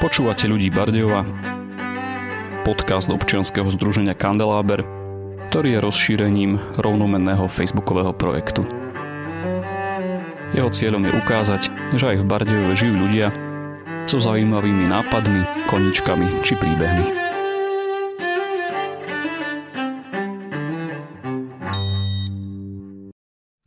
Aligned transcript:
Počúvate 0.00 0.48
ľudí 0.48 0.72
Bardejova, 0.72 1.28
podcast 2.64 3.12
občianskeho 3.12 3.68
združenia 3.68 4.16
Kandeláber, 4.16 4.80
ktorý 5.52 5.76
je 5.76 5.84
rozšírením 5.84 6.56
rovnomenného 6.80 7.44
facebookového 7.44 8.16
projektu. 8.16 8.64
Jeho 10.56 10.72
cieľom 10.72 11.04
je 11.04 11.12
ukázať, 11.12 11.62
že 12.00 12.16
aj 12.16 12.16
v 12.16 12.24
Bardejove 12.24 12.72
žijú 12.80 12.96
ľudia 12.96 13.28
so 14.08 14.16
zaujímavými 14.16 14.88
nápadmi, 14.88 15.68
koničkami 15.68 16.48
či 16.48 16.56
príbehmi. 16.56 17.04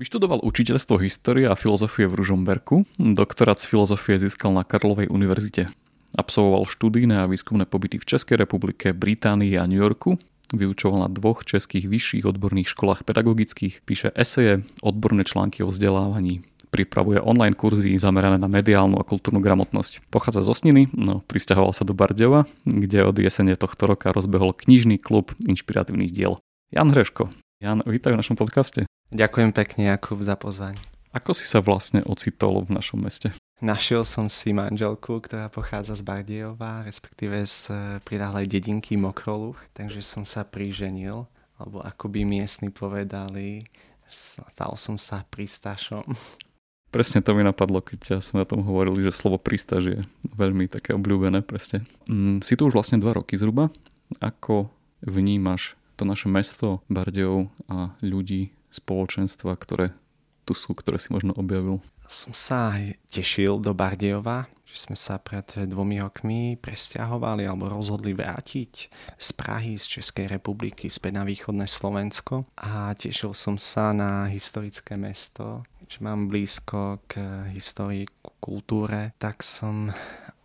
Vyštudoval 0.01 0.41
učiteľstvo 0.41 0.97
histórie 0.97 1.45
a 1.45 1.53
filozofie 1.53 2.09
v 2.09 2.17
Ružomberku, 2.17 2.89
doktorát 2.97 3.61
z 3.61 3.69
filozofie 3.69 4.17
získal 4.17 4.49
na 4.49 4.65
Karlovej 4.65 5.13
univerzite 5.13 5.69
Absolvoval 6.13 6.69
študijné 6.69 7.25
a 7.25 7.29
výskumné 7.29 7.65
pobyty 7.65 7.97
v 7.97 8.05
Českej 8.05 8.37
republike, 8.37 8.93
Británii 8.93 9.57
a 9.57 9.65
New 9.65 9.81
Yorku. 9.81 10.21
Vyučoval 10.53 11.05
na 11.05 11.09
dvoch 11.09 11.41
českých 11.41 11.89
vyšších 11.89 12.29
odborných 12.29 12.69
školách 12.69 13.01
pedagogických, 13.01 13.81
píše 13.81 14.13
eseje, 14.13 14.61
odborné 14.85 15.25
články 15.25 15.65
o 15.65 15.73
vzdelávaní, 15.73 16.45
pripravuje 16.69 17.17
online 17.17 17.57
kurzy 17.57 17.97
zamerané 17.97 18.37
na 18.37 18.45
mediálnu 18.45 19.01
a 19.01 19.05
kultúrnu 19.05 19.41
gramotnosť. 19.41 20.05
Pochádza 20.13 20.45
zo 20.45 20.53
Sniny, 20.53 20.93
no 20.93 21.25
pristahoval 21.25 21.73
sa 21.73 21.85
do 21.85 21.97
Bardeva, 21.97 22.45
kde 22.65 23.01
od 23.05 23.17
jesene 23.17 23.57
tohto 23.57 23.89
roka 23.89 24.13
rozbehol 24.13 24.53
knižný 24.53 25.01
klub 25.01 25.33
inšpiratívnych 25.41 26.13
diel. 26.13 26.37
Jan 26.69 26.93
Hreško. 26.93 27.33
Jan, 27.61 27.81
vítaj 27.85 28.13
v 28.13 28.21
našom 28.21 28.37
podcaste. 28.37 28.85
Ďakujem 29.09 29.53
pekne, 29.53 29.93
Jakub, 29.93 30.21
za 30.21 30.37
pozvanie. 30.37 30.77
Ako 31.13 31.37
si 31.37 31.45
sa 31.45 31.61
vlastne 31.61 32.01
ocitol 32.05 32.65
v 32.65 32.73
našom 32.73 33.05
meste? 33.05 33.33
Našiel 33.63 34.03
som 34.03 34.27
si 34.27 34.51
manželku, 34.51 35.23
ktorá 35.23 35.47
pochádza 35.47 35.95
z 35.95 36.03
Bardejova, 36.03 36.83
respektíve 36.83 37.47
z 37.47 37.71
eh, 37.71 37.79
pridahlej 38.03 38.51
dedinky 38.51 38.99
Mokroluch, 38.99 39.55
takže 39.71 40.03
som 40.03 40.27
sa 40.27 40.43
priženil, 40.43 41.23
alebo 41.55 41.79
ako 41.79 42.11
by 42.11 42.27
miestni 42.27 42.67
povedali, 42.67 43.63
stal 44.11 44.75
som 44.75 44.99
sa 44.99 45.23
prístašom. 45.31 46.03
Presne 46.91 47.23
to 47.23 47.31
mi 47.31 47.47
napadlo, 47.47 47.79
keď 47.79 48.19
sme 48.19 48.43
o 48.43 48.49
tom 48.51 48.67
hovorili, 48.67 49.07
že 49.07 49.15
slovo 49.15 49.39
prístaž 49.39 49.83
je 49.95 49.99
veľmi 50.35 50.67
také 50.67 50.91
obľúbené, 50.91 51.39
presne. 51.39 51.87
Mm, 52.03 52.43
si 52.43 52.59
tu 52.59 52.67
už 52.67 52.75
vlastne 52.75 52.99
dva 52.99 53.15
roky 53.15 53.39
zhruba. 53.39 53.71
Ako 54.19 54.67
vnímaš 54.99 55.79
to 55.95 56.03
naše 56.03 56.27
mesto 56.27 56.83
Bardejov 56.91 57.47
a 57.71 57.95
ľudí, 58.03 58.51
spoločenstva, 58.75 59.55
ktoré 59.55 59.95
tu 60.43 60.51
sú, 60.51 60.75
ktoré 60.75 60.99
si 60.99 61.15
možno 61.15 61.31
objavil? 61.33 61.79
Som 62.07 62.35
sa 62.37 62.77
tešil 63.09 63.57
do 63.63 63.73
Bardejova, 63.73 64.45
že 64.73 64.89
sme 64.89 64.97
sa 64.97 65.21
pred 65.21 65.45
dvomi 65.69 66.01
rokmi 66.01 66.57
presťahovali 66.57 67.45
alebo 67.45 67.69
rozhodli 67.69 68.17
vrátiť 68.17 68.73
z 69.17 69.29
Prahy, 69.37 69.77
z 69.77 70.01
Českej 70.01 70.25
republiky 70.25 70.89
späť 70.89 71.21
na 71.21 71.23
východné 71.25 71.69
Slovensko. 71.69 72.41
A 72.57 72.89
tešil 72.97 73.37
som 73.37 73.61
sa 73.61 73.93
na 73.93 74.25
historické 74.29 74.97
mesto, 74.97 75.61
že 75.85 76.01
mám 76.01 76.25
blízko 76.25 77.05
k 77.05 77.21
histórii, 77.53 78.09
k 78.09 78.29
kultúre, 78.41 79.13
tak 79.21 79.45
som 79.45 79.93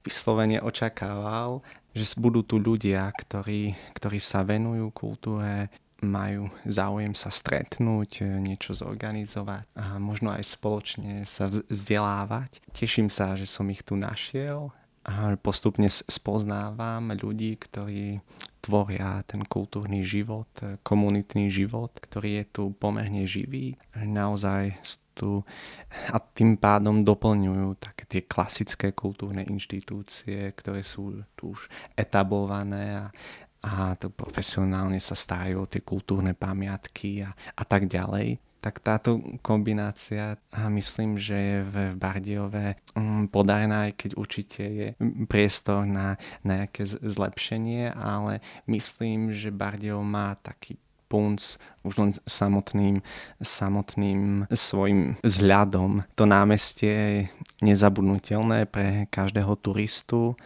vyslovene 0.04 0.60
očakával, 0.60 1.64
že 1.96 2.04
budú 2.20 2.44
tu 2.44 2.60
ľudia, 2.60 3.08
ktorí, 3.12 3.72
ktorí 3.96 4.18
sa 4.20 4.44
venujú 4.44 4.92
kultúre, 4.92 5.72
majú 6.02 6.46
záujem 6.62 7.14
sa 7.14 7.30
stretnúť, 7.30 8.22
e, 8.22 8.38
niečo 8.38 8.74
zorganizovať 8.74 9.66
a 9.74 9.98
možno 9.98 10.30
aj 10.30 10.46
spoločne 10.46 11.26
sa 11.26 11.50
vzdelávať. 11.50 12.62
Teším 12.70 13.10
sa, 13.10 13.34
že 13.34 13.50
som 13.50 13.66
ich 13.66 13.82
tu 13.82 13.98
našiel 13.98 14.70
a 15.08 15.34
postupne 15.40 15.88
spoznávam 15.88 17.16
ľudí, 17.16 17.56
ktorí 17.56 18.20
tvoria 18.60 19.24
ten 19.24 19.40
kultúrny 19.42 20.04
život, 20.04 20.50
e, 20.60 20.76
komunitný 20.84 21.48
život, 21.48 21.90
ktorý 21.96 22.42
je 22.42 22.44
tu 22.52 22.62
pomerne 22.76 23.24
živý. 23.24 23.74
Naozaj 23.96 24.78
tu 25.18 25.42
a 26.14 26.22
tým 26.22 26.54
pádom 26.54 27.02
doplňujú 27.02 27.68
také 27.82 28.04
tie 28.06 28.22
klasické 28.22 28.94
kultúrne 28.94 29.42
inštitúcie, 29.42 30.54
ktoré 30.54 30.86
sú 30.86 31.26
tu 31.34 31.58
už 31.58 31.66
etablované 31.98 33.02
a 33.02 33.04
a 33.62 33.98
to 33.98 34.10
profesionálne 34.12 35.02
sa 35.02 35.18
starajú 35.18 35.66
o 35.66 35.70
tie 35.70 35.82
kultúrne 35.82 36.34
pamiatky 36.34 37.26
a, 37.26 37.34
a 37.34 37.62
tak 37.66 37.90
ďalej 37.90 38.38
tak 38.58 38.82
táto 38.82 39.22
kombinácia 39.38 40.34
a 40.50 40.66
myslím, 40.66 41.14
že 41.14 41.36
je 41.38 41.58
v 41.62 41.76
Bardiove 41.94 42.74
mm, 42.98 43.30
podarená, 43.30 43.86
aj 43.86 43.92
keď 43.94 44.10
určite 44.18 44.62
je 44.66 44.88
priestor 45.30 45.86
na 45.86 46.18
nejaké 46.42 46.82
zlepšenie, 46.86 47.94
ale 47.94 48.42
myslím, 48.66 49.30
že 49.30 49.54
Bardiov 49.54 50.02
má 50.02 50.34
taký 50.42 50.74
punc 51.08 51.56
už 51.86 51.94
len 51.96 52.10
samotným, 52.28 53.00
samotným 53.40 54.44
svojim 54.52 55.16
vzhľadom. 55.24 56.04
To 56.20 56.24
námestie 56.28 56.92
je 56.92 57.20
nezabudnutelné 57.64 58.68
pre 58.68 59.08
každého 59.08 59.56
turistu 59.56 60.36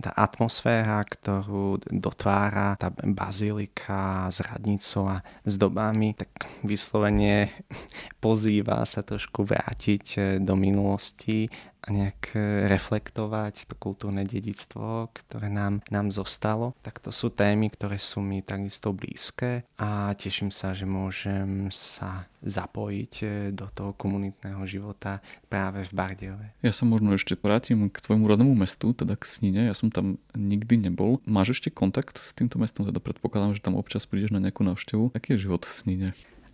tá 0.00 0.10
atmosféra, 0.16 1.04
ktorú 1.04 1.80
dotvára 1.92 2.74
tá 2.80 2.88
bazilika 2.90 4.26
s 4.32 4.40
radnicou 4.40 5.08
a 5.08 5.22
s 5.44 5.54
dobami, 5.60 6.16
tak 6.16 6.48
vyslovene 6.64 7.52
pozýva 8.24 8.84
sa 8.88 9.04
trošku 9.04 9.44
vrátiť 9.44 10.04
eh, 10.16 10.24
do 10.40 10.56
minulosti 10.56 11.46
a 11.80 11.88
nejak 11.88 12.36
e, 12.36 12.68
reflektovať 12.68 13.64
to 13.66 13.74
kultúrne 13.80 14.22
dedictvo, 14.28 15.08
ktoré 15.16 15.48
nám, 15.48 15.80
nám 15.88 16.12
zostalo. 16.12 16.76
Tak 16.84 17.00
to 17.00 17.08
sú 17.08 17.32
témy, 17.32 17.72
ktoré 17.72 17.96
sú 17.96 18.20
mi 18.20 18.44
takisto 18.44 18.92
blízke 18.92 19.64
a 19.80 20.12
teším 20.12 20.52
sa, 20.52 20.76
že 20.76 20.84
môžem 20.84 21.72
sa 21.72 22.28
zapojiť 22.44 23.12
e, 23.20 23.26
do 23.52 23.68
toho 23.72 23.92
komunitného 23.96 24.60
života 24.68 25.24
práve 25.48 25.84
v 25.88 25.92
Bardejove. 25.92 26.46
Ja 26.60 26.72
sa 26.72 26.84
možno 26.84 27.16
ešte 27.16 27.36
vrátim 27.36 27.88
k 27.88 27.96
tvojmu 28.00 28.24
rodnému 28.28 28.52
mestu, 28.56 28.92
teda 28.92 29.16
k 29.16 29.24
Snine. 29.24 29.68
Ja 29.68 29.76
som 29.76 29.88
tam 29.88 30.20
nikdy 30.36 30.88
nebol. 30.88 31.20
Máš 31.24 31.60
ešte 31.60 31.72
kontakt 31.72 32.20
s 32.20 32.36
týmto 32.36 32.60
mestom? 32.60 32.84
Teda 32.84 33.00
predpokladám, 33.00 33.56
že 33.56 33.64
tam 33.64 33.76
občas 33.76 34.04
prídeš 34.04 34.32
na 34.32 34.40
nejakú 34.40 34.64
návštevu. 34.64 35.12
Aký 35.16 35.36
je 35.36 35.48
život 35.48 35.64
v 35.64 35.72
Snine? 35.72 36.08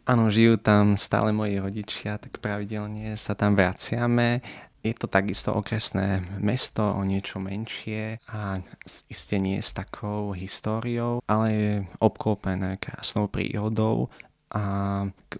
Áno, 0.06 0.30
žijú 0.30 0.54
tam 0.54 0.94
stále 0.94 1.34
moji 1.34 1.58
rodičia, 1.58 2.14
tak 2.14 2.38
pravidelne 2.38 3.18
sa 3.18 3.34
tam 3.34 3.58
vraciame. 3.58 4.38
Je 4.86 4.94
to 4.94 5.10
takisto 5.10 5.50
okresné 5.50 6.22
mesto, 6.38 6.86
o 6.86 7.02
niečo 7.02 7.42
menšie 7.42 8.22
a 8.30 8.62
iste 9.10 9.34
nie 9.42 9.58
s 9.58 9.74
takou 9.74 10.30
históriou, 10.30 11.18
ale 11.26 11.46
je 11.50 11.72
obklopené 11.98 12.78
krásnou 12.78 13.26
prírodou 13.26 14.06
a 14.54 14.62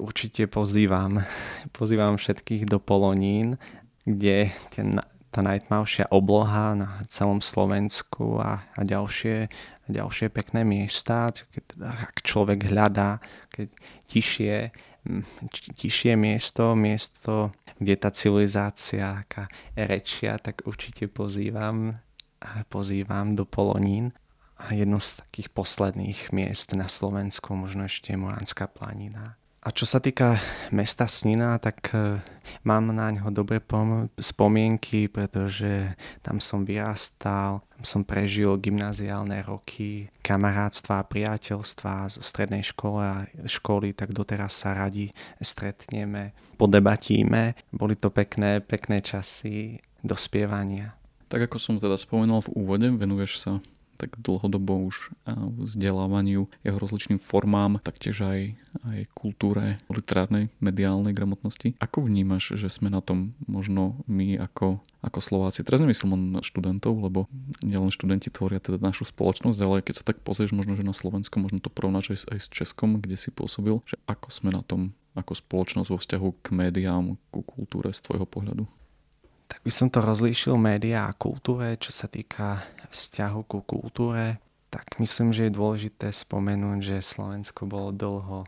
určite 0.03 0.51
pozývam, 0.51 1.23
pozývam 1.79 2.19
všetkých 2.19 2.67
do 2.67 2.83
Polonín, 2.83 3.55
kde 4.03 4.51
ten, 4.75 4.99
tá 5.31 5.47
najtmavšia 5.47 6.11
obloha 6.11 6.75
na 6.75 6.91
celom 7.07 7.39
Slovensku 7.39 8.43
a, 8.43 8.67
a 8.75 8.81
ďalšie, 8.83 9.47
ďalšie 9.87 10.27
pekné 10.34 10.67
miesta, 10.67 11.31
keď, 11.31 11.63
teda, 11.71 11.89
ak 12.11 12.19
človek 12.27 12.67
hľadá, 12.67 13.23
keď 13.55 13.71
tišie, 14.11 14.75
tišie 15.53 16.15
miesto, 16.17 16.77
miesto 16.77 17.53
kde 17.77 17.94
tá 17.97 18.09
civilizácia 18.09 19.21
aká 19.25 19.53
rečia, 19.77 20.41
tak 20.41 20.65
určite 20.65 21.09
pozývam, 21.12 22.00
pozývam 22.72 23.37
do 23.37 23.45
Polonín. 23.45 24.16
A 24.56 24.72
jedno 24.72 24.97
z 24.97 25.21
takých 25.21 25.53
posledných 25.53 26.33
miest 26.33 26.72
na 26.72 26.89
Slovensku, 26.89 27.53
možno 27.53 27.84
ešte 27.84 28.16
Moranská 28.16 28.65
planina. 28.65 29.37
A 29.66 29.75
čo 29.75 29.82
sa 29.82 29.99
týka 29.99 30.38
mesta 30.71 31.10
Snina, 31.10 31.59
tak 31.59 31.91
e, 31.91 32.22
mám 32.63 32.95
na 32.95 33.10
ňo 33.10 33.34
dobré 33.34 33.59
spomienky, 34.15 35.10
pretože 35.10 35.98
tam 36.22 36.39
som 36.39 36.63
vyrastal, 36.63 37.66
tam 37.74 37.83
som 37.83 38.07
prežil 38.07 38.54
gymnáziálne 38.63 39.42
roky, 39.42 40.07
kamarátstva 40.22 41.03
a 41.03 41.09
priateľstva 41.10 42.15
zo 42.15 42.22
strednej 42.22 42.63
školy 42.63 43.03
a 43.03 43.27
školy, 43.42 43.91
tak 43.91 44.15
doteraz 44.15 44.54
sa 44.54 44.71
radi 44.71 45.10
stretneme, 45.42 46.30
podebatíme. 46.54 47.59
Boli 47.74 47.98
to 47.98 48.15
pekné, 48.15 48.63
pekné 48.63 49.03
časy 49.03 49.83
dospievania. 49.98 50.95
Tak 51.27 51.51
ako 51.51 51.59
som 51.59 51.74
teda 51.83 51.98
spomenul 51.98 52.39
v 52.47 52.54
úvode, 52.54 52.86
venuješ 52.95 53.42
sa 53.42 53.59
tak 53.97 54.15
dlhodobo 54.21 54.87
už 54.87 55.10
vzdelávaniu, 55.65 56.47
jeho 56.63 56.78
rozličným 56.78 57.19
formám, 57.19 57.81
taktiež 57.81 58.22
aj, 58.22 58.41
aj 58.84 58.98
kultúre, 59.16 59.81
literárnej, 59.89 60.53
mediálnej 60.60 61.16
gramotnosti. 61.16 61.75
Ako 61.81 62.04
vnímaš, 62.04 62.54
že 62.60 62.69
sme 62.69 62.93
na 62.93 63.01
tom 63.01 63.33
možno 63.48 64.04
my 64.04 64.37
ako, 64.37 64.84
ako 65.01 65.19
Slováci? 65.25 65.65
Teraz 65.65 65.81
nemyslím 65.81 66.13
len 66.13 66.25
študentov, 66.45 66.93
lebo 67.01 67.27
nielen 67.65 67.89
študenti 67.91 68.28
tvoria 68.28 68.60
teda 68.60 68.78
našu 68.78 69.09
spoločnosť, 69.09 69.59
ale 69.65 69.81
keď 69.81 69.95
sa 70.01 70.04
tak 70.04 70.21
pozrieš 70.21 70.53
možno, 70.53 70.77
že 70.77 70.84
na 70.84 70.92
Slovensku, 70.95 71.41
možno 71.41 71.59
to 71.59 71.72
porovnáš 71.72 72.28
aj 72.28 72.39
s 72.39 72.49
Českom, 72.53 73.01
kde 73.01 73.16
si 73.16 73.33
pôsobil, 73.33 73.81
že 73.89 73.97
ako 74.04 74.28
sme 74.28 74.53
na 74.53 74.60
tom 74.60 74.92
ako 75.16 75.33
spoločnosť 75.33 75.89
vo 75.89 75.97
vzťahu 75.97 76.28
k 76.45 76.47
médiám, 76.53 77.16
ku 77.33 77.41
kultúre 77.41 77.89
z 77.97 78.04
tvojho 78.04 78.28
pohľadu? 78.28 78.69
By 79.66 79.74
som 79.74 79.91
to 79.91 79.98
rozlíšil 79.98 80.54
médiá 80.54 81.10
a 81.10 81.18
kultúre, 81.18 81.74
čo 81.74 81.91
sa 81.91 82.07
týka 82.07 82.63
vzťahu 82.86 83.41
ku 83.51 83.66
kultúre, 83.66 84.39
tak 84.71 84.95
myslím, 85.03 85.34
že 85.34 85.51
je 85.51 85.59
dôležité 85.59 86.15
spomenúť, 86.15 86.78
že 86.86 86.97
Slovensko 87.03 87.66
bolo 87.66 87.91
dlho 87.91 88.47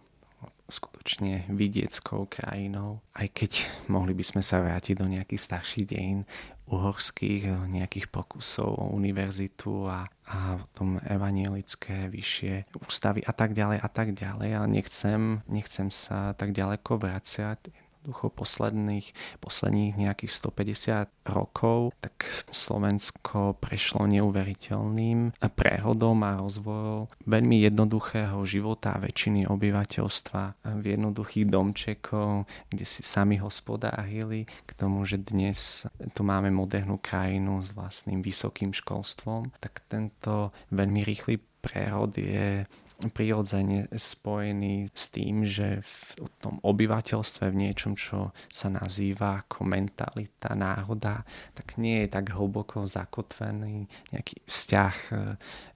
skutočne 0.71 1.51
vidieckou 1.51 2.31
krajinou. 2.31 3.03
Aj 3.19 3.27
keď 3.27 3.67
mohli 3.91 4.15
by 4.15 4.23
sme 4.23 4.47
sa 4.47 4.63
vrátiť 4.63 4.95
do 4.95 5.11
nejakých 5.11 5.43
starších 5.43 5.91
dejín 5.91 6.23
uhorských, 6.71 7.67
nejakých 7.67 8.15
pokusov 8.15 8.79
o 8.79 8.95
univerzitu 8.95 9.91
a, 9.91 10.07
a 10.31 10.63
potom 10.71 11.03
evanielické 11.03 12.07
vyššie 12.15 12.79
ústavy 12.79 13.27
a 13.27 13.35
tak 13.35 13.59
ďalej 13.59 13.83
a 13.83 13.89
tak 13.91 14.15
ďalej. 14.15 14.51
Ale 14.55 14.67
nechcem, 14.71 15.43
nechcem 15.51 15.91
sa 15.91 16.31
tak 16.39 16.55
ďaleko 16.55 16.95
vraciať 16.95 17.88
jednoducho 18.09 18.33
posledných, 18.33 19.13
posledných 19.45 20.01
nejakých 20.01 20.33
150 20.33 21.29
rokov, 21.29 21.93
tak 22.01 22.25
Slovensko 22.49 23.61
prešlo 23.61 24.09
neuveriteľným 24.09 25.37
prehodom 25.53 26.25
a 26.25 26.41
rozvojom 26.41 27.13
veľmi 27.29 27.69
jednoduchého 27.69 28.41
života 28.49 28.97
väčšiny 28.97 29.45
obyvateľstva 29.45 30.73
v 30.81 30.85
jednoduchých 30.97 31.53
domčekov, 31.53 32.49
kde 32.73 32.85
si 32.89 33.05
sami 33.05 33.37
hospodárili, 33.37 34.49
k 34.65 34.71
tomu, 34.73 35.05
že 35.05 35.21
dnes 35.21 35.85
tu 36.17 36.25
máme 36.25 36.49
modernú 36.49 36.97
krajinu 36.97 37.61
s 37.61 37.77
vlastným 37.77 38.25
vysokým 38.25 38.73
školstvom, 38.73 39.53
tak 39.61 39.85
tento 39.85 40.57
veľmi 40.73 41.05
rýchly 41.05 41.37
prerod 41.61 42.17
je 42.17 42.65
prirodzene 42.99 43.87
spojený 43.95 44.91
s 44.91 45.15
tým, 45.15 45.47
že 45.47 45.79
v 45.87 46.19
tom 46.43 46.59
obyvateľstve 46.67 47.47
v 47.55 47.61
niečom, 47.69 47.95
čo 47.95 48.35
sa 48.51 48.67
nazýva 48.75 49.47
ako 49.47 49.63
mentalita 49.63 50.59
národa, 50.59 51.23
tak 51.55 51.79
nie 51.79 52.03
je 52.03 52.09
tak 52.11 52.35
hlboko 52.35 52.91
zakotvený 52.91 53.87
nejaký 54.11 54.43
vzťah 54.43 54.97
e, 55.15 55.15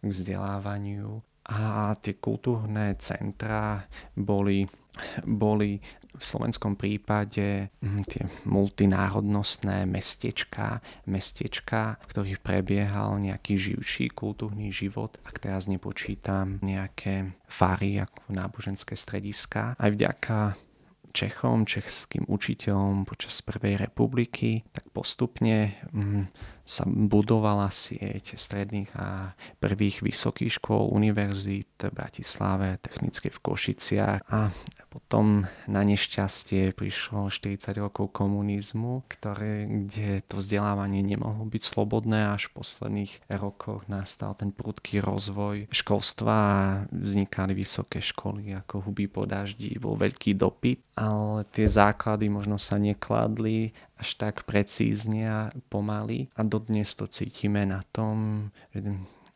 k 0.03 0.05
vzdelávaniu. 0.07 1.23
A 1.47 1.95
tie 1.99 2.19
kultúrne 2.19 2.95
centra 2.99 3.87
boli 4.19 4.67
boli 5.25 5.81
v 6.13 6.25
slovenskom 6.25 6.77
prípade 6.77 7.73
hm, 7.81 8.03
tie 8.05 8.23
multinárodnostné 8.45 9.89
mestečka, 9.89 10.85
mestečka, 11.09 11.97
v 12.05 12.07
ktorých 12.13 12.41
prebiehal 12.45 13.17
nejaký 13.19 13.57
živší 13.57 14.13
kultúrny 14.13 14.69
život. 14.71 15.17
Ak 15.25 15.41
teraz 15.41 15.67
nepočítam 15.67 16.61
nejaké 16.61 17.33
fary 17.49 18.01
ako 18.01 18.29
náboženské 18.29 18.97
strediska. 18.97 19.77
Aj 19.77 19.91
vďaka 19.91 20.57
Čechom, 21.13 21.69
českým 21.69 22.25
učiteľom 22.25 23.05
počas 23.05 23.45
Prvej 23.45 23.77
republiky, 23.77 24.65
tak 24.73 24.89
postupne 24.97 25.77
hm, 25.93 26.25
sa 26.63 26.87
budovala 26.87 27.69
sieť 27.75 28.39
stredných 28.39 28.95
a 28.95 29.35
prvých 29.59 30.07
vysokých 30.07 30.63
škôl, 30.63 30.95
univerzít 30.95 31.91
v 31.91 31.95
Bratislave, 31.95 32.79
technické 32.79 33.29
v 33.35 33.43
Košiciach. 33.43 34.23
A 34.31 34.55
potom 34.93 35.49
na 35.67 35.83
nešťastie 35.83 36.77
prišlo 36.77 37.33
40 37.33 37.81
rokov 37.81 38.15
komunizmu, 38.15 39.03
ktoré, 39.11 39.67
kde 39.67 40.23
to 40.29 40.39
vzdelávanie 40.39 41.03
nemohlo 41.03 41.49
byť 41.49 41.63
slobodné. 41.65 42.31
Až 42.31 42.53
v 42.53 42.63
posledných 42.63 43.13
rokoch 43.33 43.89
nastal 43.91 44.37
ten 44.39 44.55
prudký 44.55 45.03
rozvoj 45.03 45.67
školstva 45.73 46.35
a 46.35 46.59
vznikali 46.93 47.57
vysoké 47.57 47.99
školy 47.99 48.55
ako 48.55 48.87
huby 48.87 49.11
po 49.11 49.27
daždi, 49.27 49.75
bol 49.81 49.99
veľký 49.99 50.39
dopyt, 50.39 50.81
ale 50.95 51.43
tie 51.51 51.67
základy 51.67 52.29
možno 52.29 52.61
sa 52.61 52.77
nekladli 52.79 53.73
až 54.03 54.19
tak 54.19 54.43
precízne 54.43 55.31
a 55.31 55.41
pomaly. 55.71 56.27
A 56.35 56.43
dodnes 56.43 56.99
to 56.99 57.07
cítime 57.07 57.63
na 57.63 57.87
tom, 57.95 58.51
že 58.75 58.83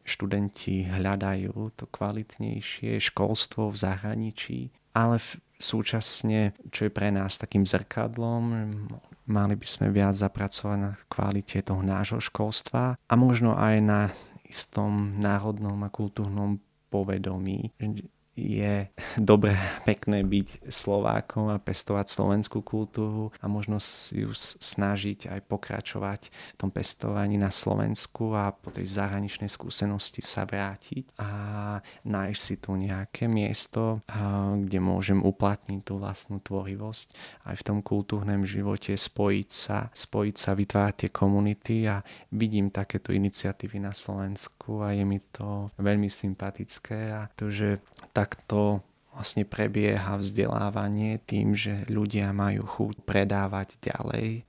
študenti 0.06 0.86
hľadajú 0.86 1.54
to 1.74 1.86
kvalitnejšie 1.90 2.98
školstvo 2.98 3.70
v 3.70 3.76
zahraničí, 3.78 4.58
ale 4.94 5.18
v, 5.18 5.28
súčasne, 5.58 6.54
čo 6.70 6.86
je 6.86 6.92
pre 6.94 7.10
nás 7.10 7.38
takým 7.38 7.66
zrkadlom, 7.66 8.42
mali 9.26 9.54
by 9.58 9.66
sme 9.66 9.90
viac 9.90 10.14
zapracovať 10.14 10.78
na 10.78 10.92
kvalite 11.10 11.58
toho 11.62 11.82
nášho 11.82 12.22
školstva 12.22 12.94
a 12.94 13.14
možno 13.18 13.58
aj 13.58 13.76
na 13.82 14.00
istom 14.46 15.18
národnom 15.18 15.74
a 15.82 15.90
kultúrnom 15.90 16.62
povedomí 16.86 17.74
je 18.36 18.84
dobre, 19.16 19.56
pekné 19.88 20.20
byť 20.20 20.68
Slovákom 20.68 21.48
a 21.48 21.56
pestovať 21.56 22.12
slovenskú 22.12 22.60
kultúru 22.60 23.32
a 23.40 23.48
možno 23.48 23.80
ju 24.12 24.30
snažiť 24.36 25.32
aj 25.32 25.40
pokračovať 25.48 26.20
v 26.28 26.56
tom 26.60 26.68
pestovaní 26.68 27.40
na 27.40 27.48
Slovensku 27.48 28.36
a 28.36 28.52
po 28.52 28.68
tej 28.68 28.92
zahraničnej 28.92 29.48
skúsenosti 29.48 30.20
sa 30.20 30.44
vrátiť 30.44 31.16
a 31.16 31.30
nájsť 32.04 32.40
si 32.40 32.54
tu 32.60 32.76
nejaké 32.76 33.24
miesto, 33.24 34.04
kde 34.60 34.78
môžem 34.84 35.24
uplatniť 35.24 35.80
tú 35.80 35.96
vlastnú 35.96 36.44
tvorivosť 36.44 37.06
aj 37.48 37.54
v 37.56 37.64
tom 37.64 37.78
kultúrnom 37.80 38.44
živote, 38.44 38.92
spojiť 38.92 39.48
sa, 39.48 39.88
spojiť 39.88 40.36
sa, 40.36 40.52
vytvárať 40.52 40.94
tie 41.06 41.10
komunity 41.10 41.76
a 41.88 42.04
vidím 42.36 42.68
takéto 42.68 43.16
iniciatívy 43.16 43.80
na 43.80 43.96
Slovensku 43.96 44.84
a 44.84 44.92
je 44.92 45.04
mi 45.08 45.24
to 45.32 45.72
veľmi 45.80 46.12
sympatické 46.12 47.16
a 47.16 47.30
to, 47.32 47.48
že 47.48 47.80
tak 48.12 48.25
takto 48.26 48.82
vlastne 49.14 49.48
prebieha 49.48 50.18
vzdelávanie 50.20 51.22
tým, 51.24 51.56
že 51.56 51.86
ľudia 51.88 52.36
majú 52.36 52.66
chuť 52.66 53.06
predávať 53.06 53.80
ďalej, 53.80 54.44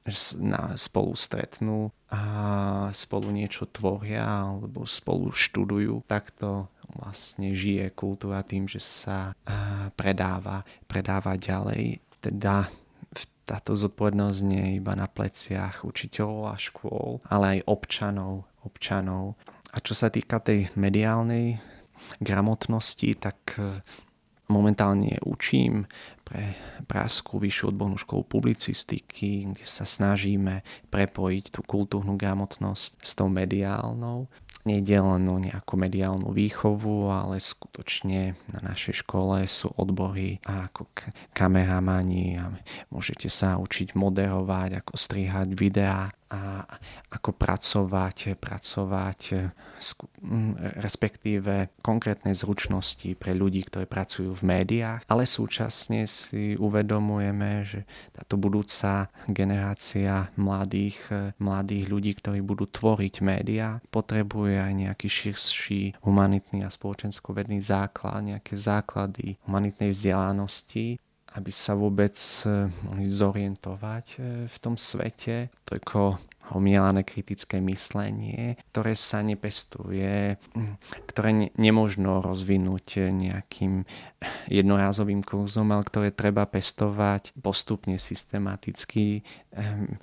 spolu 0.75 1.15
stretnú 1.15 1.94
a 2.12 2.21
spolu 2.91 3.31
niečo 3.31 3.63
tvoria 3.71 4.27
alebo 4.27 4.83
spolu 4.83 5.31
študujú. 5.31 6.03
Takto 6.03 6.68
vlastne 7.00 7.56
žije 7.56 7.95
kultúra 7.95 8.44
tým, 8.44 8.68
že 8.68 8.83
sa 8.83 9.31
predáva, 9.95 10.68
predáva 10.83 11.39
ďalej. 11.39 12.03
Teda 12.19 12.68
táto 13.47 13.71
zodpovednosť 13.71 14.39
nie 14.44 14.63
je 14.68 14.83
iba 14.83 14.91
na 15.00 15.07
pleciach 15.07 15.88
učiteľov 15.88 16.51
a 16.51 16.56
škôl, 16.59 17.23
ale 17.31 17.45
aj 17.56 17.71
občanov, 17.71 18.44
občanov. 18.68 19.39
A 19.71 19.80
čo 19.80 19.95
sa 19.95 20.12
týka 20.12 20.44
tej 20.44 20.68
mediálnej 20.75 21.63
gramotnosti, 22.19 23.15
tak 23.19 23.38
e, 23.59 23.83
momentálne 24.48 25.19
učím 25.24 25.88
pre 26.27 26.56
Praskú 26.88 27.39
vyššiu 27.39 27.71
odbornú 27.71 27.95
školu 28.00 28.27
publicistiky, 28.27 29.56
kde 29.56 29.66
sa 29.68 29.87
snažíme 29.87 30.64
prepojiť 30.92 31.56
tú 31.56 31.64
kultúrnu 31.64 32.19
gramotnosť 32.19 32.99
s 32.99 33.11
tou 33.16 33.31
mediálnou. 33.31 34.28
Nejde 34.68 34.99
len 34.99 35.23
o 35.31 35.40
nejakú 35.40 35.80
mediálnu 35.80 36.35
výchovu, 36.35 37.07
ale 37.07 37.40
skutočne 37.40 38.35
na 38.52 38.59
našej 38.59 39.07
škole 39.07 39.47
sú 39.47 39.71
odbory 39.80 40.44
ako 40.44 40.92
kameramani 41.31 42.35
a 42.35 42.52
môžete 42.92 43.31
sa 43.31 43.56
učiť 43.56 43.95
moderovať, 43.95 44.83
ako 44.83 44.99
strihať 44.99 45.56
videá 45.56 46.11
a 46.28 46.68
ako 47.14 47.31
pracovať, 47.31 48.36
pracovať 48.36 49.22
respektíve 50.81 51.80
konkrétne 51.80 52.36
zručnosti 52.36 53.16
pre 53.16 53.31
ľudí, 53.31 53.64
ktorí 53.64 53.86
pracujú 53.88 54.36
v 54.36 54.44
médiách, 54.44 55.07
ale 55.07 55.24
súčasne 55.24 56.04
si 56.10 56.60
uvedomujeme, 56.60 57.64
že 57.64 57.88
táto 58.12 58.36
budúca 58.36 59.07
generácia 59.30 60.28
mladých, 60.36 61.00
mladých 61.40 61.86
ľudí, 61.88 62.12
ktorí 62.19 62.40
budú 62.44 62.68
tvoriť 62.68 63.16
médiá, 63.24 63.80
potrebuje 63.88 64.56
aj 64.60 64.74
nejaký 64.74 65.07
širší 65.07 65.81
humanitný 66.04 66.68
a 66.68 66.74
spoločensko-vedný 66.74 67.64
základ, 67.64 68.26
nejaké 68.26 68.60
základy 68.60 69.40
humanitnej 69.48 69.96
vzdelanosti 69.96 71.00
aby 71.36 71.52
sa 71.52 71.76
vôbec 71.76 72.16
eh, 72.48 72.72
mohli 72.88 73.12
zorientovať 73.12 74.06
eh, 74.18 74.22
v 74.48 74.57
tom 74.64 74.80
svete. 74.80 75.52
Toľko 75.68 76.00
homielané 76.54 77.04
kritické 77.04 77.59
myslenie, 77.59 78.56
ktoré 78.71 78.94
sa 78.95 79.19
nepestuje, 79.25 80.39
hm, 80.56 80.75
ktoré 81.11 81.30
ne, 81.33 81.47
nemožno 81.59 82.23
rozvinúť 82.23 83.11
nejakým 83.11 83.83
jednorázovým 84.49 85.21
kurzom, 85.21 85.69
ale 85.69 85.83
ktoré 85.85 86.09
treba 86.09 86.47
pestovať 86.49 87.35
postupne, 87.37 87.99
systematicky, 87.99 89.21
hm, 89.54 89.99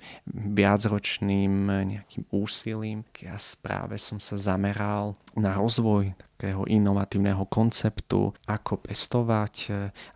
viacročným 0.55 1.53
nejakým 1.67 2.23
úsilím. 2.29 3.03
Ja 3.19 3.35
správe 3.41 3.97
som 3.97 4.21
sa 4.21 4.37
zameral 4.37 5.17
na 5.35 5.57
rozvoj 5.57 6.15
takého 6.35 6.67
inovatívneho 6.67 7.47
konceptu, 7.47 8.35
ako 8.45 8.83
pestovať, 8.83 9.55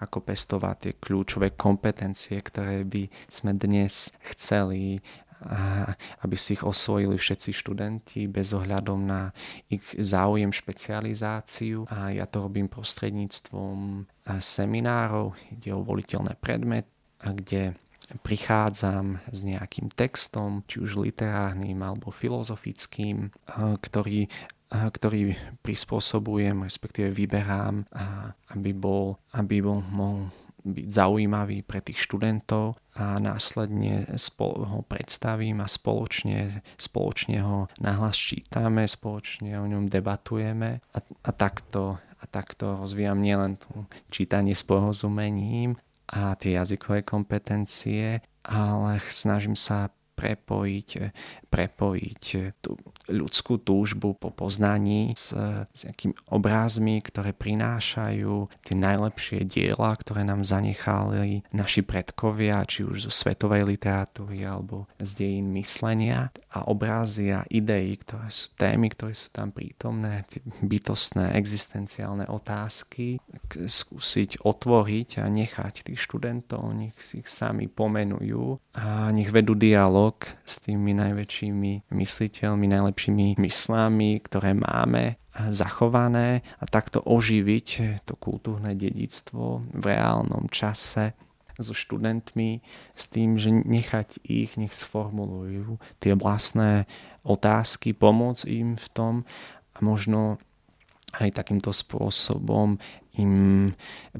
ako 0.04 0.18
pestovať 0.20 0.76
tie 0.78 0.94
kľúčové 1.00 1.56
kompetencie, 1.56 2.36
ktoré 2.44 2.84
by 2.84 3.08
sme 3.32 3.56
dnes 3.56 4.12
chceli 4.36 5.00
aby 6.26 6.36
si 6.36 6.60
ich 6.60 6.64
osvojili 6.68 7.16
všetci 7.16 7.56
študenti 7.56 8.28
bez 8.28 8.52
ohľadom 8.52 9.00
na 9.08 9.32
ich 9.72 9.84
záujem, 9.96 10.52
špecializáciu. 10.52 11.88
A 11.88 12.12
ja 12.12 12.28
to 12.28 12.44
robím 12.48 12.68
prostredníctvom 12.68 14.04
seminárov, 14.40 15.34
ide 15.56 15.72
o 15.72 15.86
voliteľné 15.86 16.36
predmet, 16.40 16.88
kde 17.20 17.80
prichádzam 18.26 19.22
s 19.30 19.40
nejakým 19.46 19.94
textom, 19.94 20.66
či 20.66 20.82
už 20.82 20.98
literárnym 20.98 21.78
alebo 21.80 22.10
filozofickým, 22.10 23.32
ktorý 23.80 24.28
ktorý 24.70 25.34
prispôsobujem, 25.66 26.62
respektíve 26.62 27.10
vyberám, 27.10 27.90
aby 28.54 28.70
bol, 28.78 29.18
aby 29.34 29.66
bol 29.66 29.82
byť 30.64 30.88
zaujímavý 30.92 31.64
pre 31.64 31.80
tých 31.80 32.04
študentov 32.04 32.76
a 33.00 33.20
následne 33.20 34.08
ho 34.40 34.80
predstavím 34.84 35.64
a 35.64 35.68
spoločne, 35.68 36.64
spoločne 36.76 37.38
ho 37.40 37.72
nahlas 37.80 38.20
čítame, 38.20 38.84
spoločne 38.88 39.56
o 39.56 39.66
ňom 39.66 39.88
debatujeme 39.88 40.84
a, 40.84 41.00
a 41.00 41.32
takto 41.32 42.00
a 42.20 42.24
takto 42.28 42.84
rozvíjam 42.84 43.24
nielen 43.24 43.56
tú 43.56 43.88
čítanie 44.12 44.52
s 44.52 44.68
porozumením 44.68 45.80
a 46.12 46.36
tie 46.36 46.60
jazykové 46.60 47.08
kompetencie, 47.08 48.20
ale 48.44 49.00
snažím 49.08 49.56
sa 49.56 49.88
prepojiť, 50.20 50.90
prepojiť 51.48 52.24
tú 52.60 52.76
ľudskú 53.10 53.58
túžbu 53.60 54.16
po 54.16 54.30
poznaní 54.30 55.18
s, 55.18 55.34
s 55.74 55.80
nejakými 55.84 56.16
obrázmi, 56.30 57.02
ktoré 57.02 57.34
prinášajú 57.34 58.48
tie 58.64 58.76
najlepšie 58.78 59.44
diela, 59.50 59.98
ktoré 59.98 60.24
nám 60.24 60.46
zanechali 60.46 61.44
naši 61.52 61.82
predkovia, 61.82 62.64
či 62.64 62.86
už 62.86 63.10
zo 63.10 63.12
svetovej 63.12 63.66
literatúry 63.66 64.46
alebo 64.46 64.86
z 65.02 65.10
dejín 65.18 65.52
myslenia. 65.58 66.32
A 66.50 66.66
obrazy 66.66 67.34
a 67.34 67.46
idei, 67.50 67.94
ktoré 67.98 68.30
sú 68.30 68.54
témy, 68.58 68.94
ktoré 68.94 69.14
sú 69.14 69.30
tam 69.34 69.54
prítomné, 69.54 70.26
tie 70.30 70.42
bytostné 70.66 71.34
existenciálne 71.38 72.26
otázky, 72.26 73.22
skúsiť 73.50 74.42
otvoriť 74.46 75.22
a 75.22 75.26
nechať 75.30 75.90
tých 75.90 76.00
študentov, 76.02 76.74
nech 76.74 76.98
si 77.02 77.22
ich 77.22 77.30
sami 77.30 77.66
pomenujú 77.70 78.62
a 78.80 79.12
nech 79.12 79.28
vedú 79.28 79.60
dialog 79.60 80.16
s 80.48 80.64
tými 80.64 80.96
najväčšími 80.96 81.92
mysliteľmi, 81.92 82.66
najlepšími 82.72 83.36
myslami, 83.36 84.24
ktoré 84.24 84.56
máme 84.56 85.20
zachované 85.52 86.48
a 86.60 86.64
takto 86.64 87.04
oživiť 87.04 88.00
to 88.08 88.16
kultúrne 88.16 88.72
dedictvo 88.72 89.68
v 89.76 89.84
reálnom 89.84 90.48
čase 90.48 91.12
so 91.60 91.76
študentmi 91.76 92.64
s 92.96 93.04
tým, 93.12 93.36
že 93.36 93.52
nechať 93.52 94.24
ich, 94.24 94.56
nech 94.56 94.72
sformulujú 94.72 95.76
tie 96.00 96.16
vlastné 96.16 96.88
otázky, 97.28 97.92
pomôcť 97.92 98.48
im 98.48 98.80
v 98.80 98.88
tom 98.96 99.14
a 99.76 99.84
možno 99.84 100.40
aj 101.20 101.36
takýmto 101.36 101.76
spôsobom 101.76 102.80
im 103.18 103.74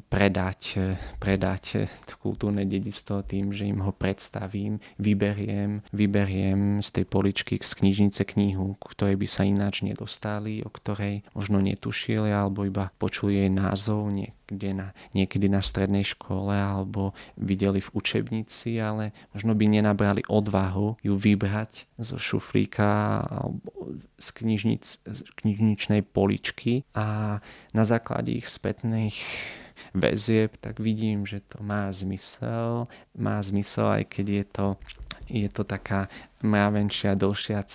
predať, 0.10 0.80
predať 1.22 1.86
to 2.10 2.14
kultúrne 2.18 2.66
dedictvo 2.66 3.22
tým, 3.22 3.54
že 3.54 3.70
im 3.70 3.86
ho 3.86 3.94
predstavím, 3.94 4.82
vyberiem, 4.98 5.86
vyberiem 5.94 6.82
z 6.82 6.90
tej 6.90 7.06
poličky 7.06 7.62
z 7.62 7.74
knižnice 7.78 8.26
knihu, 8.36 8.80
ktorej 8.82 9.20
by 9.20 9.28
sa 9.30 9.46
ináč 9.46 9.86
nedostali, 9.86 10.66
o 10.66 10.70
ktorej 10.72 11.22
možno 11.38 11.62
netušili 11.62 12.34
alebo 12.34 12.66
iba 12.66 12.90
počuli 12.98 13.46
jej 13.46 13.52
názov 13.52 14.10
niekde 14.10 14.70
na, 14.74 14.88
niekedy 15.14 15.46
na 15.46 15.62
strednej 15.62 16.04
škole 16.04 16.58
alebo 16.58 17.14
videli 17.38 17.78
v 17.78 17.90
učebnici, 17.94 18.82
ale 18.82 19.14
možno 19.36 19.54
by 19.54 19.66
nenabrali 19.70 20.26
odvahu 20.26 20.98
ju 21.06 21.14
vybrať 21.14 21.86
zo 22.02 22.18
šuflíka 22.18 23.22
alebo 23.30 23.70
z, 24.20 24.30
knižnic, 24.36 24.84
z 25.06 25.20
knižničnej 25.40 26.02
poličky 26.04 26.84
a 26.98 27.40
na 27.72 27.84
základe 27.86 28.34
ich 28.34 28.50
späť 28.50 28.79
samotných 28.80 29.20
väzieb, 29.94 30.56
tak 30.62 30.80
vidím, 30.80 31.26
že 31.26 31.44
to 31.44 31.60
má 31.60 31.92
zmysel. 31.92 32.88
Má 33.18 33.42
zmysel, 33.44 34.00
aj 34.00 34.04
keď 34.08 34.26
je 34.30 34.46
to, 34.46 34.68
je 35.28 35.50
to 35.52 35.64
taká 35.68 36.08
mravenčia, 36.40 37.20
dlhšia 37.20 37.66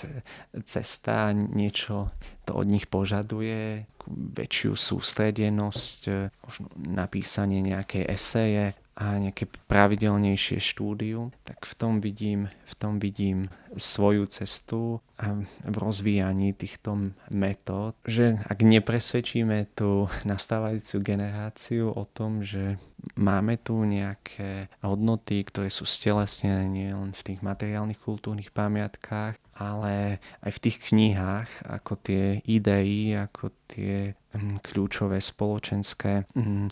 cesta, 0.65 1.33
niečo 1.35 2.09
to 2.49 2.57
od 2.57 2.67
nich 2.71 2.89
požaduje, 2.89 3.85
väčšiu 4.09 4.73
sústredenosť, 4.79 6.01
možno 6.45 6.67
napísanie 6.81 7.61
nejakej 7.61 8.05
eseje, 8.09 8.65
a 8.95 9.19
nejaké 9.19 9.51
pravidelnejšie 9.67 10.63
štúdium, 10.63 11.35
tak 11.43 11.67
v 11.67 11.75
tom 11.75 11.99
vidím, 11.99 12.47
v 12.47 12.75
tom 12.79 13.03
vidím 13.03 13.51
svoju 13.75 14.31
cestu 14.31 15.03
a 15.19 15.35
v 15.67 15.77
rozvíjaní 15.79 16.55
týchto 16.55 17.11
metód, 17.31 17.99
že 18.07 18.39
ak 18.47 18.63
nepresvedčíme 18.63 19.75
tú 19.75 20.07
nastávajúcu 20.23 21.03
generáciu 21.03 21.91
o 21.91 22.07
tom, 22.07 22.47
že 22.47 22.79
máme 23.19 23.59
tu 23.59 23.83
nejaké 23.83 24.71
hodnoty, 24.81 25.43
ktoré 25.43 25.69
sú 25.69 25.85
stelesnené 25.85 26.67
nielen 26.71 27.11
v 27.13 27.25
tých 27.35 27.41
materiálnych 27.43 28.01
kultúrnych 28.01 28.55
pamiatkách, 28.55 29.37
ale 29.55 30.19
aj 30.43 30.51
v 30.51 30.63
tých 30.63 30.77
knihách, 30.91 31.51
ako 31.67 31.93
tie 31.99 32.43
idei, 32.47 33.15
ako 33.15 33.55
tie 33.71 34.15
mm, 34.35 34.65
kľúčové 34.67 35.23
spoločenské 35.23 36.27
mm, 36.35 36.69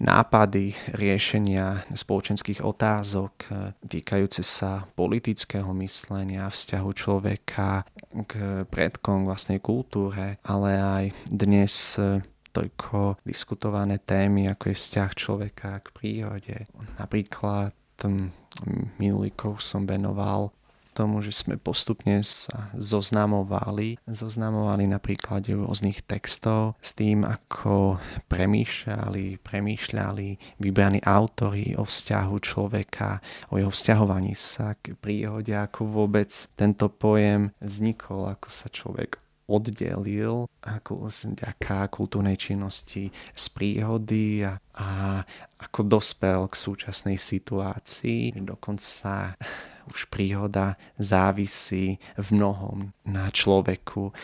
nápady 0.00 0.72
riešenia 0.96 1.84
spoločenských 1.92 2.64
otázok 2.64 3.32
e, 3.36 3.48
týkajúce 3.84 4.40
sa 4.40 4.88
politického 4.96 5.68
myslenia, 5.76 6.48
vzťahu 6.48 6.90
človeka 6.96 7.84
k 8.24 8.64
predkom 8.66 9.28
vlastnej 9.28 9.60
kultúre, 9.60 10.40
ale 10.42 10.70
aj 10.80 11.04
dnes 11.28 12.00
e, 12.00 12.24
toľko 12.50 13.22
diskutované 13.22 14.02
témy, 14.02 14.50
ako 14.50 14.74
je 14.74 14.80
vzťah 14.80 15.10
človeka 15.14 15.70
k 15.84 15.86
prírode. 15.94 16.56
Napríklad 16.98 17.70
minulý 18.96 19.30
kurs 19.36 19.70
som 19.70 19.84
venoval 19.84 20.50
tomu, 21.00 21.24
že 21.24 21.32
sme 21.32 21.56
postupne 21.56 22.20
sa 22.20 22.68
zoznamovali, 22.76 23.96
zoznamovali 24.04 24.84
na 24.84 25.00
príklade 25.00 25.56
rôznych 25.56 26.04
textov 26.04 26.76
s 26.84 26.92
tým, 26.92 27.24
ako 27.24 27.96
premýšľali, 28.28 29.40
premýšľali 29.40 30.60
vybraní 30.60 31.00
autory 31.00 31.72
o 31.80 31.88
vzťahu 31.88 32.36
človeka, 32.44 33.24
o 33.48 33.56
jeho 33.56 33.72
vzťahovaní 33.72 34.36
sa 34.36 34.76
k 34.76 34.92
príhode, 34.92 35.56
ako 35.56 35.88
vôbec 35.88 36.28
tento 36.52 36.92
pojem 36.92 37.48
vznikol, 37.64 38.28
ako 38.28 38.48
sa 38.52 38.68
človek 38.68 39.16
oddelil 39.50 40.46
ako 40.62 41.10
vďaka 41.10 41.90
kultúrnej 41.90 42.38
činnosti 42.38 43.10
z 43.34 43.44
príhody 43.50 44.46
a, 44.46 44.54
a 44.78 44.88
ako 45.58 45.80
dospel 45.90 46.46
k 46.46 46.54
súčasnej 46.54 47.18
situácii. 47.18 48.38
Dokonca 48.38 49.34
už 49.90 50.08
príhoda 50.08 50.78
závisí 50.96 51.98
v 52.16 52.28
mnohom 52.34 52.94
na 53.04 53.28
človeku 53.28 54.14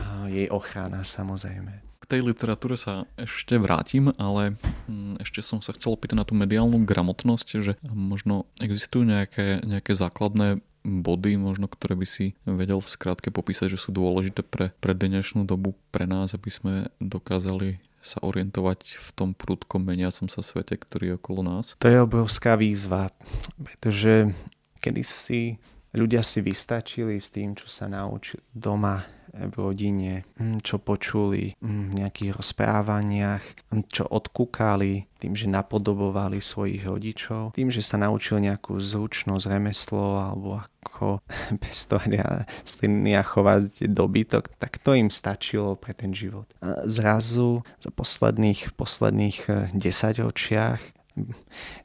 a 0.00 0.26
jej 0.28 0.48
ochrana 0.48 1.04
samozrejme. 1.04 1.84
K 2.02 2.04
tej 2.18 2.20
literatúre 2.26 2.74
sa 2.74 3.06
ešte 3.14 3.56
vrátim, 3.62 4.10
ale 4.18 4.58
hm, 4.90 5.22
ešte 5.22 5.44
som 5.44 5.62
sa 5.62 5.70
chcel 5.76 5.94
opýtať 5.94 6.16
na 6.18 6.26
tú 6.26 6.34
mediálnu 6.34 6.82
gramotnosť, 6.82 7.48
že 7.62 7.72
možno 7.86 8.48
existujú 8.58 9.06
nejaké, 9.06 9.62
nejaké 9.62 9.94
základné 9.94 10.58
body, 10.82 11.38
možno 11.38 11.70
ktoré 11.70 11.94
by 11.94 12.06
si 12.06 12.34
vedel 12.42 12.82
v 12.82 12.90
skratke 12.90 13.30
popísať, 13.30 13.70
že 13.70 13.78
sú 13.78 13.94
dôležité 13.94 14.42
pre, 14.42 14.74
pre 14.82 14.92
dnešnú 14.98 15.46
dobu 15.46 15.78
pre 15.94 16.10
nás, 16.10 16.34
aby 16.34 16.50
sme 16.50 16.74
dokázali 16.98 17.78
sa 18.02 18.18
orientovať 18.18 18.98
v 18.98 19.08
tom 19.14 19.30
prudkom 19.30 19.86
meniacom 19.86 20.26
sa 20.26 20.42
svete, 20.42 20.74
ktorý 20.74 21.14
je 21.14 21.18
okolo 21.22 21.40
nás? 21.46 21.78
To 21.78 21.86
je 21.86 22.02
obrovská 22.02 22.58
výzva, 22.58 23.14
pretože 23.62 24.34
kedy 24.82 25.02
si 25.06 25.54
ľudia 25.94 26.24
si 26.24 26.40
vystačili 26.40 27.20
s 27.20 27.30
tým, 27.30 27.54
čo 27.54 27.68
sa 27.68 27.86
naučili 27.86 28.42
doma 28.50 29.04
v 29.32 29.54
rodine, 29.56 30.28
mm, 30.36 30.60
čo 30.60 30.76
počuli 30.76 31.56
mm, 31.56 31.82
v 31.88 31.92
nejakých 32.04 32.30
rozprávaniach, 32.36 33.72
mm, 33.72 33.88
čo 33.88 34.04
odkúkali 34.04 35.08
tým, 35.16 35.32
že 35.32 35.48
napodobovali 35.48 36.36
svojich 36.36 36.84
rodičov, 36.84 37.56
tým, 37.56 37.72
že 37.72 37.80
sa 37.80 37.96
naučili 37.96 38.52
nejakú 38.52 38.76
zručnosť, 38.76 39.48
remeslo 39.48 40.20
alebo 40.20 40.60
ako 40.84 41.24
pestovať 41.64 42.44
stliny 42.68 43.16
a 43.16 43.24
chovať 43.24 43.88
dobytok, 43.88 44.52
tak 44.60 44.76
to 44.84 44.92
im 44.92 45.08
stačilo 45.08 45.80
pre 45.80 45.96
ten 45.96 46.12
život. 46.12 46.44
Zrazu 46.84 47.64
za 47.80 47.88
posledných, 47.88 48.76
posledných 48.76 49.38
eh, 49.48 49.54
desaťročiach 49.72 51.01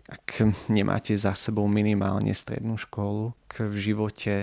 ak 0.07 0.43
nemáte 0.71 1.15
za 1.17 1.35
sebou 1.35 1.67
minimálne 1.67 2.31
strednú 2.31 2.79
školu, 2.79 3.35
k 3.47 3.67
v 3.67 3.75
živote 3.75 4.35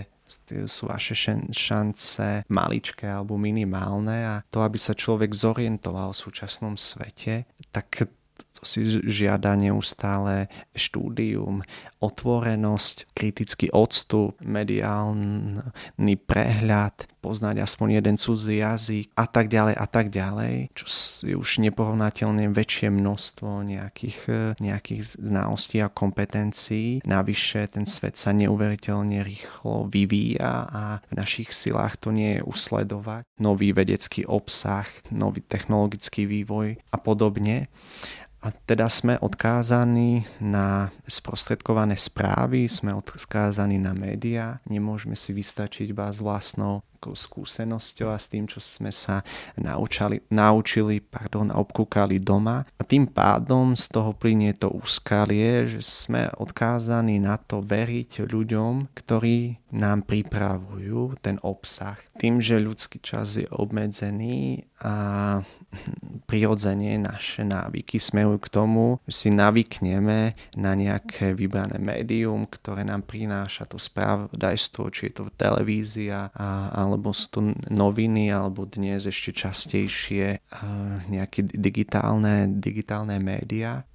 sú 0.65 0.89
vaše 0.89 1.13
šance 1.53 2.49
maličké 2.49 3.05
alebo 3.05 3.37
minimálne 3.37 4.25
a 4.25 4.35
to, 4.49 4.65
aby 4.65 4.81
sa 4.81 4.97
človek 4.97 5.37
zorientoval 5.37 6.17
v 6.17 6.23
súčasnom 6.25 6.75
svete, 6.81 7.45
tak 7.69 8.09
to 8.55 8.63
si 8.63 9.03
žiada 9.03 9.59
neustále 9.59 10.47
štúdium, 10.79 11.67
otvorenosť, 11.99 13.11
kritický 13.17 13.67
odstup, 13.75 14.39
mediálny 14.45 16.15
prehľad, 16.23 17.11
poznať 17.25 17.65
aspoň 17.65 18.05
jeden 18.05 18.17
cudzí 18.21 18.61
jazyk 18.61 19.09
a 19.17 19.25
tak 19.25 19.49
ďalej 19.49 19.75
a 19.81 19.87
tak 19.89 20.13
ďalej, 20.13 20.55
čo 20.77 20.85
je 21.25 21.33
už 21.33 21.65
neporovnateľne 21.65 22.53
väčšie 22.53 22.93
množstvo 22.93 23.65
nejakých, 23.65 24.19
e, 24.29 24.41
nejakých 24.61 25.17
znalostí 25.17 25.81
a 25.81 25.89
kompetencií. 25.89 27.01
Navyše 27.09 27.73
ten 27.73 27.89
svet 27.89 28.21
sa 28.21 28.37
neuveriteľne 28.37 29.25
rýchlo 29.25 29.89
vyvíja 29.89 30.69
a 30.69 30.83
v 31.09 31.13
našich 31.17 31.57
silách 31.57 31.97
to 31.97 32.13
nie 32.13 32.39
je 32.39 32.43
usledovať. 32.45 33.25
Nový 33.41 33.73
vedecký 33.73 34.29
obsah, 34.29 34.87
nový 35.09 35.41
technologický 35.41 36.29
vývoj 36.29 36.77
a 36.93 36.97
podobne. 37.01 37.73
A 38.45 38.53
teda 38.69 38.93
sme 38.93 39.17
odkázaní 39.17 40.29
na 40.37 40.93
sprostredkované 41.09 41.97
správy, 41.97 42.69
sme 42.69 42.93
odkázaní 42.93 43.81
na 43.81 43.97
médiá, 43.97 44.61
nemôžeme 44.69 45.17
si 45.17 45.33
vystačiť 45.33 45.97
iba 45.97 46.13
s 46.13 46.21
vlastnou 46.21 46.85
skúsenosťou 47.13 48.09
a 48.09 48.17
s 48.17 48.33
tým, 48.33 48.49
čo 48.49 48.65
sme 48.65 48.89
sa 48.89 49.21
naučali, 49.61 50.25
naučili 50.33 51.05
pardon, 51.05 51.53
a 51.53 51.61
obkúkali 51.61 52.17
doma. 52.17 52.65
A 52.81 52.83
tým 52.87 53.05
pádom 53.05 53.77
z 53.77 53.85
toho 53.93 54.17
plinie 54.17 54.57
to 54.57 54.73
úskalie, 54.73 55.69
že 55.69 55.85
sme 55.85 56.33
odkázaní 56.41 57.21
na 57.21 57.37
to 57.37 57.61
veriť 57.61 58.25
ľuďom, 58.25 58.97
ktorí 58.97 59.61
nám 59.75 60.07
pripravujú 60.07 61.19
ten 61.19 61.37
obsah. 61.43 61.99
Tým, 62.15 62.39
že 62.39 62.63
ľudský 62.63 63.03
čas 63.03 63.35
je 63.35 63.51
obmedzený 63.51 64.71
a 64.79 65.43
prirodzene 66.31 66.95
naše 66.95 67.43
návyky 67.43 67.99
smerujú 67.99 68.39
k 68.47 68.53
tomu, 68.55 69.03
že 69.11 69.27
si 69.27 69.29
navykneme 69.35 70.39
na 70.55 70.73
nejaké 70.79 71.35
vybrané 71.35 71.83
médium, 71.83 72.47
ktoré 72.47 72.87
nám 72.87 73.03
prináša 73.03 73.67
to 73.67 73.83
spravodajstvo, 73.83 74.95
či 74.95 75.11
je 75.11 75.13
to 75.19 75.35
televízia, 75.35 76.31
alebo 76.71 76.94
sú 77.01 77.27
to 77.33 77.41
noviny, 77.73 78.31
alebo 78.31 78.69
dnes 78.69 79.09
ešte 79.09 79.35
častejšie 79.35 80.43
nejaké 81.11 81.41
digitálne, 81.47 82.47
digitálne 82.49 83.19
médiá. 83.19 83.89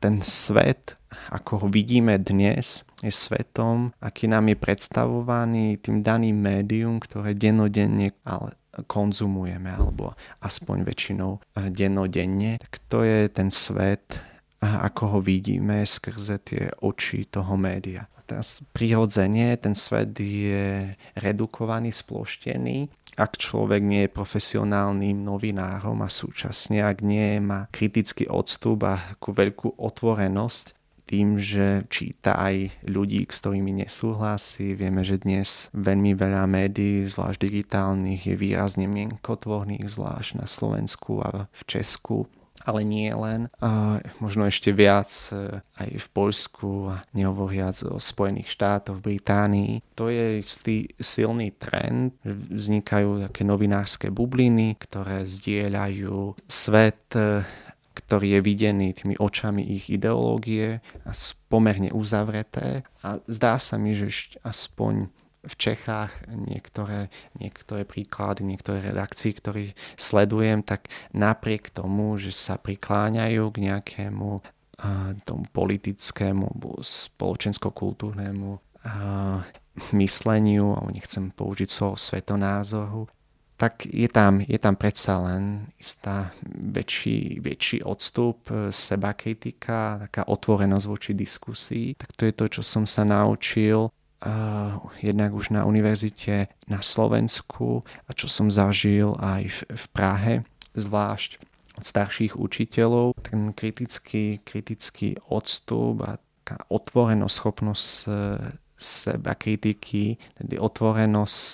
Ten 0.00 0.14
svet 0.22 0.96
ako 1.28 1.52
ho 1.64 1.66
vidíme 1.68 2.16
dnes, 2.16 2.88
je 3.04 3.12
svetom, 3.12 3.92
aký 4.00 4.32
nám 4.32 4.48
je 4.48 4.56
predstavovaný 4.56 5.76
tým 5.76 6.00
daným 6.00 6.40
médium, 6.40 6.96
ktoré 6.96 7.36
denodenne 7.36 8.16
ale 8.24 8.56
konzumujeme, 8.88 9.68
alebo 9.68 10.16
aspoň 10.40 10.88
väčšinou 10.88 11.44
dennodenne, 11.68 12.56
tak 12.56 12.80
to 12.88 13.04
je 13.04 13.28
ten 13.28 13.52
svet, 13.52 14.24
ako 14.64 15.02
ho 15.04 15.18
vidíme 15.20 15.84
skrze 15.84 16.40
tie 16.40 16.72
oči 16.80 17.28
toho 17.28 17.60
média. 17.60 18.08
Teraz 18.32 18.64
prirodzene 18.72 19.60
ten 19.60 19.76
svet 19.76 20.16
je 20.16 20.96
redukovaný, 21.20 21.92
sploštený 21.92 22.88
ak 23.12 23.36
človek 23.36 23.84
nie 23.84 24.08
je 24.08 24.16
profesionálnym 24.16 25.20
novinárom 25.20 26.00
a 26.00 26.08
súčasne 26.08 26.80
ak 26.80 27.04
nie 27.04 27.44
má 27.44 27.68
kritický 27.68 28.24
odstup 28.24 28.88
a 28.88 28.96
takú 29.12 29.36
veľkú 29.36 29.76
otvorenosť 29.76 30.72
tým, 31.04 31.36
že 31.36 31.84
číta 31.92 32.32
aj 32.40 32.72
ľudí, 32.88 33.28
s 33.28 33.44
ktorými 33.44 33.84
nesúhlasí. 33.84 34.72
Vieme, 34.72 35.04
že 35.04 35.20
dnes 35.20 35.68
veľmi 35.76 36.16
veľa 36.16 36.48
médií, 36.48 37.04
zvlášť 37.04 37.36
digitálnych, 37.36 38.32
je 38.32 38.34
výrazne 38.38 38.88
mienkotvorných, 38.88 39.92
zvlášť 39.92 40.40
na 40.40 40.48
Slovensku 40.48 41.20
a 41.20 41.52
v 41.52 41.62
Česku 41.68 42.32
ale 42.62 42.86
nie 42.86 43.10
len. 43.10 43.50
A 43.58 43.98
možno 44.22 44.46
ešte 44.46 44.70
viac 44.70 45.10
e, 45.30 45.60
aj 45.78 45.90
v 45.98 46.06
Poľsku 46.14 46.70
a 46.94 46.96
nehovoriac 47.14 47.78
o 47.86 47.98
Spojených 47.98 48.50
štátoch, 48.50 49.02
Británii. 49.02 49.82
To 49.98 50.08
je 50.08 50.40
istý 50.40 50.90
silný 50.98 51.54
trend, 51.54 52.16
vznikajú 52.26 53.28
také 53.28 53.42
novinárske 53.42 54.08
bubliny, 54.10 54.78
ktoré 54.78 55.26
zdieľajú 55.26 56.38
svet 56.46 57.14
e, 57.18 57.42
ktorý 57.92 58.40
je 58.40 58.40
videný 58.40 58.88
tými 58.96 59.20
očami 59.20 59.68
ich 59.68 59.92
ideológie 59.92 60.80
a 61.04 61.12
pomerne 61.52 61.92
uzavreté. 61.92 62.88
A 63.04 63.20
zdá 63.28 63.60
sa 63.60 63.76
mi, 63.76 63.92
že 63.92 64.08
aspoň 64.40 65.12
v 65.42 65.54
Čechách 65.58 66.14
niektoré, 66.30 67.10
niektoré 67.38 67.82
príklady, 67.82 68.46
niektoré 68.46 68.78
redakcie, 68.80 69.34
ktoré 69.34 69.74
sledujem, 69.98 70.62
tak 70.62 70.86
napriek 71.10 71.74
tomu, 71.74 72.14
že 72.14 72.30
sa 72.30 72.54
prikláňajú 72.58 73.44
k 73.50 73.56
nejakému 73.58 74.30
uh, 74.38 74.42
tomu 75.26 75.44
politickému 75.50 76.46
spoločensko-kultúrnemu 76.78 78.50
uh, 78.58 79.42
mysleniu, 79.96 80.78
alebo 80.78 80.94
nechcem 80.94 81.32
použiť 81.34 81.68
slovo 81.68 81.96
svetonázoru, 81.98 83.10
tak 83.62 83.86
je 83.86 84.10
tam, 84.10 84.42
je 84.42 84.58
tam 84.58 84.74
predsa 84.74 85.22
len 85.22 85.70
istá 85.78 86.34
väčší, 86.50 87.38
väčší 87.38 87.86
odstup, 87.86 88.50
e, 88.50 88.74
seba 88.74 89.14
kritika, 89.14 90.02
taká 90.02 90.26
otvorenosť 90.26 90.86
voči 90.90 91.12
diskusii. 91.14 91.94
Tak 91.94 92.10
to 92.18 92.26
je 92.26 92.34
to, 92.34 92.44
čo 92.58 92.62
som 92.66 92.90
sa 92.90 93.06
naučil 93.06 93.86
jednak 95.02 95.34
už 95.34 95.50
na 95.50 95.66
univerzite 95.66 96.48
na 96.70 96.80
Slovensku 96.82 97.82
a 98.06 98.10
čo 98.14 98.30
som 98.30 98.48
zažil 98.48 99.14
aj 99.18 99.42
v, 99.50 99.58
v 99.74 99.84
Prahe, 99.90 100.34
zvlášť 100.78 101.42
od 101.78 101.84
starších 101.84 102.36
učiteľov. 102.36 103.18
Ten 103.24 103.56
kritický, 103.56 104.40
kritický 104.44 105.16
odstup 105.32 106.04
a 106.04 106.20
taká 106.42 106.62
otvorenosť, 106.68 107.34
schopnosť 107.34 107.86
seba 108.82 109.38
kritiky, 109.38 110.18
tedy 110.34 110.58
otvorenosť 110.58 111.46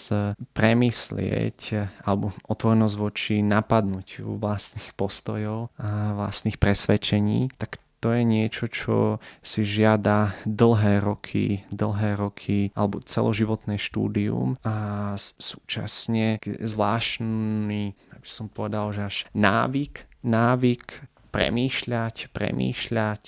premyslieť 0.57 1.61
alebo 2.09 2.33
otvorenosť 2.49 2.95
voči 2.97 3.45
napadnutiu 3.45 4.41
vlastných 4.41 4.97
postojov 4.97 5.69
a 5.77 6.17
vlastných 6.17 6.57
presvedčení, 6.57 7.53
tak 7.61 7.77
to 7.99 8.15
je 8.15 8.23
niečo, 8.23 8.71
čo 8.71 8.97
si 9.43 9.67
žiada 9.67 10.35
dlhé 10.47 11.03
roky, 11.03 11.67
dlhé 11.75 12.15
roky 12.15 12.71
alebo 12.79 13.03
celoživotné 13.03 13.75
štúdium 13.79 14.55
a 14.63 15.15
súčasne 15.19 16.39
zvláštny, 16.43 17.83
aby 18.15 18.29
som 18.29 18.47
povedal, 18.47 18.95
že 18.95 19.03
až 19.03 19.17
návyk, 19.35 20.07
návyk 20.23 20.87
premýšľať, 21.35 22.31
premýšľať 22.31 23.25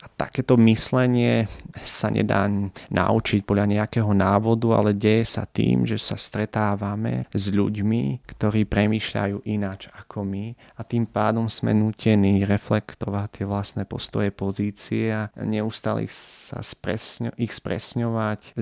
a 0.00 0.08
takéto 0.08 0.56
myslenie 0.56 1.44
sa 1.76 2.08
nedá 2.08 2.48
naučiť 2.88 3.44
podľa 3.44 3.66
nejakého 3.68 4.08
návodu, 4.16 4.72
ale 4.72 4.96
deje 4.96 5.28
sa 5.36 5.44
tým, 5.44 5.84
že 5.84 6.00
sa 6.00 6.16
stretávame 6.16 7.28
s 7.36 7.52
ľuďmi, 7.52 8.24
ktorí 8.24 8.64
premýšľajú 8.64 9.44
ináč 9.44 9.92
ako 9.92 10.24
my. 10.24 10.56
A 10.80 10.88
tým 10.88 11.04
pádom 11.04 11.52
sme 11.52 11.76
nutení 11.76 12.48
reflektovať 12.48 13.28
tie 13.40 13.44
vlastné 13.44 13.82
postoje, 13.84 14.32
pozície 14.32 15.12
a 15.12 15.28
neustále 15.36 16.08
ich, 16.08 16.14
sa 16.16 16.64
spresňo, 16.64 17.36
ich 17.36 17.52
spresňovať, 17.52 18.56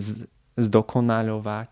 zdokonaľovať. 0.59 1.71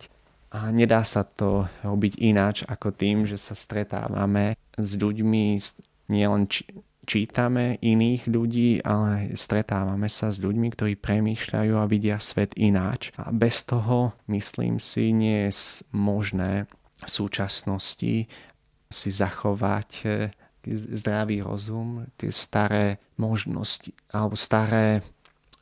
A 0.55 0.71
nedá 0.71 1.03
sa 1.03 1.27
to 1.27 1.67
robiť 1.83 2.23
ináč 2.23 2.63
ako 2.63 2.95
tým, 2.95 3.27
že 3.27 3.35
sa 3.35 3.59
stretávame 3.59 4.55
s 4.79 4.95
ľuďmi 4.95 5.59
nielen 6.07 6.47
či, 6.47 6.63
čítame 7.07 7.79
iných 7.81 8.27
ľudí, 8.27 8.83
ale 8.83 9.33
stretávame 9.39 10.11
sa 10.11 10.35
s 10.35 10.43
ľuďmi, 10.43 10.69
ktorí 10.75 10.99
premýšľajú 10.99 11.73
a 11.79 11.89
vidia 11.89 12.19
svet 12.19 12.53
ináč. 12.59 13.15
A 13.17 13.31
bez 13.31 13.63
toho, 13.63 14.13
myslím 14.27 14.83
si, 14.83 15.15
nie 15.15 15.49
je 15.49 15.87
možné 15.95 16.67
v 17.01 17.09
súčasnosti 17.09 18.27
si 18.87 19.11
zachovať 19.11 19.91
e, 20.03 20.09
zdravý 20.91 21.43
rozum, 21.43 22.11
tie 22.19 22.35
staré 22.35 22.99
možnosti 23.19 23.95
alebo 24.11 24.35
staré 24.35 25.03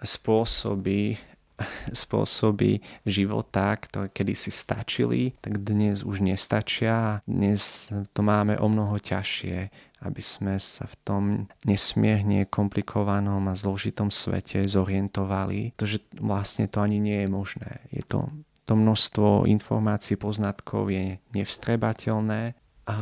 spôsoby 0.00 1.16
spôsoby 2.02 2.82
života, 3.06 3.78
ktoré 3.78 4.10
kedysi 4.10 4.50
stačili, 4.50 5.38
tak 5.38 5.62
dnes 5.62 6.02
už 6.02 6.18
nestačia. 6.18 7.22
Dnes 7.26 7.90
to 8.10 8.20
máme 8.26 8.58
o 8.58 8.66
mnoho 8.66 8.98
ťažšie 8.98 9.70
aby 10.04 10.22
sme 10.22 10.60
sa 10.60 10.84
v 10.84 10.96
tom 11.02 11.24
nesmierne 11.64 12.44
komplikovanom 12.46 13.48
a 13.48 13.58
zložitom 13.58 14.12
svete 14.12 14.68
zorientovali, 14.68 15.72
pretože 15.74 16.04
vlastne 16.20 16.68
to 16.68 16.84
ani 16.84 17.00
nie 17.00 17.24
je 17.24 17.28
možné. 17.28 17.70
Je 17.88 18.04
to, 18.04 18.28
to 18.68 18.76
množstvo 18.76 19.48
informácií, 19.48 20.20
poznatkov 20.20 20.92
je 20.92 21.18
nevstrebateľné 21.32 22.54
a 22.84 22.98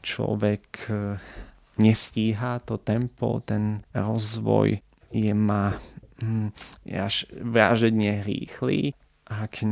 človek 0.00 0.64
e, 0.88 1.20
nestíha 1.76 2.64
to 2.64 2.80
tempo, 2.80 3.44
ten 3.44 3.84
rozvoj 3.92 4.80
je 5.12 5.32
má 5.36 5.76
je 6.84 6.96
až 6.96 7.24
vražedne 7.32 8.20
rýchly. 8.24 8.92
Ak, 9.30 9.62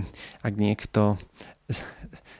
ak 0.40 0.54
niekto 0.54 1.18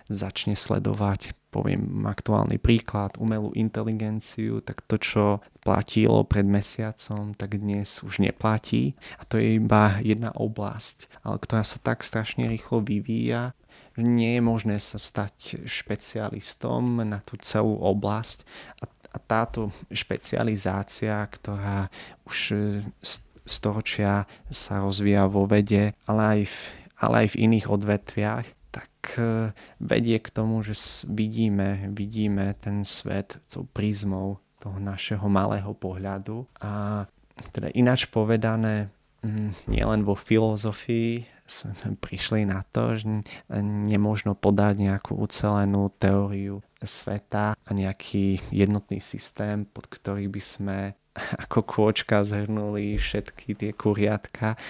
začne 0.09 0.57
sledovať 0.57 1.37
poviem 1.49 2.05
aktuálny 2.05 2.61
príklad, 2.61 3.17
umelú 3.17 3.57
inteligenciu, 3.57 4.61
tak 4.61 4.85
to, 4.85 5.01
čo 5.01 5.25
platilo 5.65 6.21
pred 6.29 6.45
mesiacom, 6.45 7.33
tak 7.33 7.57
dnes 7.57 8.05
už 8.05 8.21
neplatí. 8.21 8.93
A 9.17 9.25
to 9.25 9.41
je 9.41 9.57
iba 9.57 9.97
jedna 10.05 10.29
oblasť, 10.37 11.09
ale 11.25 11.41
ktorá 11.41 11.65
sa 11.65 11.81
tak 11.81 12.05
strašne 12.05 12.49
rýchlo 12.49 12.85
vyvíja, 12.85 13.57
Nie 13.99 14.39
je 14.39 14.43
možné 14.47 14.77
sa 14.79 14.95
stať 14.95 15.67
špecialistom 15.67 17.03
na 17.03 17.19
tú 17.19 17.35
celú 17.43 17.83
oblasť 17.83 18.47
a, 18.79 18.87
a 18.87 19.19
táto 19.19 19.75
špecializácia, 19.91 21.19
ktorá 21.27 21.91
už 22.23 22.55
storočia 23.43 24.31
sa 24.53 24.85
rozvíja 24.85 25.27
vo 25.27 25.51
vede, 25.51 25.99
ale 26.07 26.23
aj 26.23 26.41
v, 26.47 26.57
ale 27.01 27.15
aj 27.25 27.29
v 27.35 27.41
iných 27.49 27.67
odvetviach, 27.67 28.47
tak 29.09 29.17
e, 29.17 29.57
vedie 29.81 30.21
k 30.21 30.29
tomu, 30.29 30.61
že 30.61 30.77
vidíme, 31.09 31.89
vidíme 31.97 32.53
ten 32.61 32.85
svet 32.85 33.41
tou 33.49 33.65
prízmou 33.65 34.37
toho 34.61 34.77
našeho 34.77 35.25
malého 35.33 35.73
pohľadu. 35.73 36.45
A 36.61 37.05
teda 37.57 37.73
ináč 37.73 38.05
povedané, 38.05 38.93
mm, 39.25 39.73
nielen 39.73 40.05
vo 40.05 40.13
filozofii 40.13 41.25
sme 41.49 41.97
prišli 42.05 42.45
na 42.45 42.61
to, 42.69 43.01
že 43.01 43.09
nemôžno 43.65 44.37
podať 44.37 44.85
nejakú 44.85 45.17
ucelenú 45.17 45.89
teóriu 45.97 46.61
sveta 46.85 47.57
a 47.57 47.71
nejaký 47.73 48.45
jednotný 48.53 49.01
systém, 49.01 49.65
pod 49.65 49.89
ktorý 49.89 50.29
by 50.29 50.43
sme 50.45 50.79
ako 51.49 51.65
kôčka 51.65 52.21
zhrnuli 52.21 53.01
všetky 53.01 53.57
tie 53.57 53.71
kuriatka, 53.73 54.61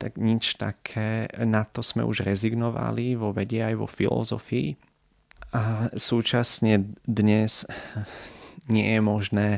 tak 0.00 0.16
nič 0.16 0.56
také, 0.56 1.28
na 1.44 1.68
to 1.68 1.84
sme 1.84 2.00
už 2.08 2.24
rezignovali 2.24 3.20
vo 3.20 3.36
vede 3.36 3.60
aj 3.60 3.76
vo 3.76 3.84
filozofii. 3.84 4.72
A 5.52 5.92
súčasne 5.92 6.96
dnes 7.04 7.68
nie 8.74 8.88
je 8.88 9.00
možné 9.04 9.48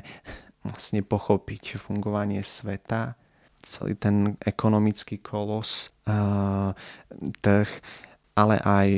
vlastne 0.66 1.06
pochopiť 1.06 1.78
fungovanie 1.78 2.42
sveta, 2.42 3.14
celý 3.62 3.94
ten 3.94 4.34
ekonomický 4.42 5.22
kolos, 5.22 5.94
trh, 7.42 7.70
ale 8.34 8.56
aj 8.58 8.88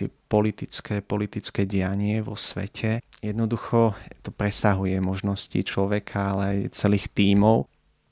tie 0.00 0.08
politické, 0.30 1.04
politické 1.04 1.68
dianie 1.68 2.24
vo 2.24 2.36
svete. 2.36 3.04
Jednoducho 3.20 3.92
to 4.24 4.30
presahuje 4.32 4.96
možnosti 5.02 5.60
človeka, 5.60 6.36
ale 6.36 6.42
aj 6.44 6.58
celých 6.78 7.12
tímov. 7.12 7.68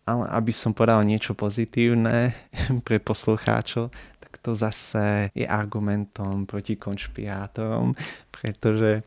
Ale 0.07 0.25
aby 0.31 0.55
som 0.55 0.71
povedal 0.71 1.03
niečo 1.03 1.35
pozitívne 1.35 2.31
pre 2.87 3.03
poslucháčov, 3.03 3.91
tak 4.23 4.33
to 4.39 4.55
zase 4.55 5.35
je 5.35 5.43
argumentom 5.43 6.47
proti 6.47 6.79
konšpirátorom, 6.79 7.93
pretože 8.31 9.03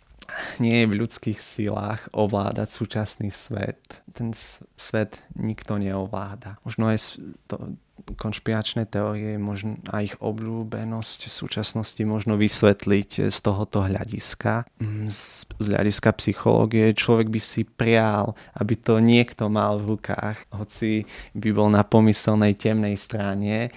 nie 0.64 0.84
je 0.84 0.90
v 0.90 0.98
ľudských 1.06 1.40
silách 1.40 2.08
ovládať 2.12 2.70
súčasný 2.70 3.30
svet. 3.30 3.80
Ten 4.14 4.34
svet 4.78 5.22
nikto 5.36 5.78
neovláda. 5.80 6.60
Možno 6.64 6.92
aj 6.92 7.20
to, 7.48 7.80
konšpiračné 8.16 8.88
teórie 8.88 9.36
možno, 9.38 9.78
a 9.92 10.02
ich 10.02 10.16
obľúbenosť 10.18 11.20
v 11.30 11.34
súčasnosti 11.34 12.02
možno 12.08 12.40
vysvetliť 12.40 13.30
z 13.30 13.38
tohoto 13.44 13.86
hľadiska. 13.86 14.66
Mm, 14.80 15.12
z, 15.12 15.50
z 15.60 15.66
hľadiska 15.70 16.10
psychológie 16.18 16.96
človek 16.96 17.28
by 17.30 17.42
si 17.42 17.62
prial, 17.68 18.34
aby 18.56 18.74
to 18.80 19.04
niekto 19.04 19.52
mal 19.52 19.78
v 19.82 19.98
rukách, 19.98 20.48
hoci 20.56 21.06
by 21.36 21.50
bol 21.52 21.70
na 21.70 21.84
pomyselnej 21.84 22.56
temnej 22.56 22.96
strane 22.96 23.70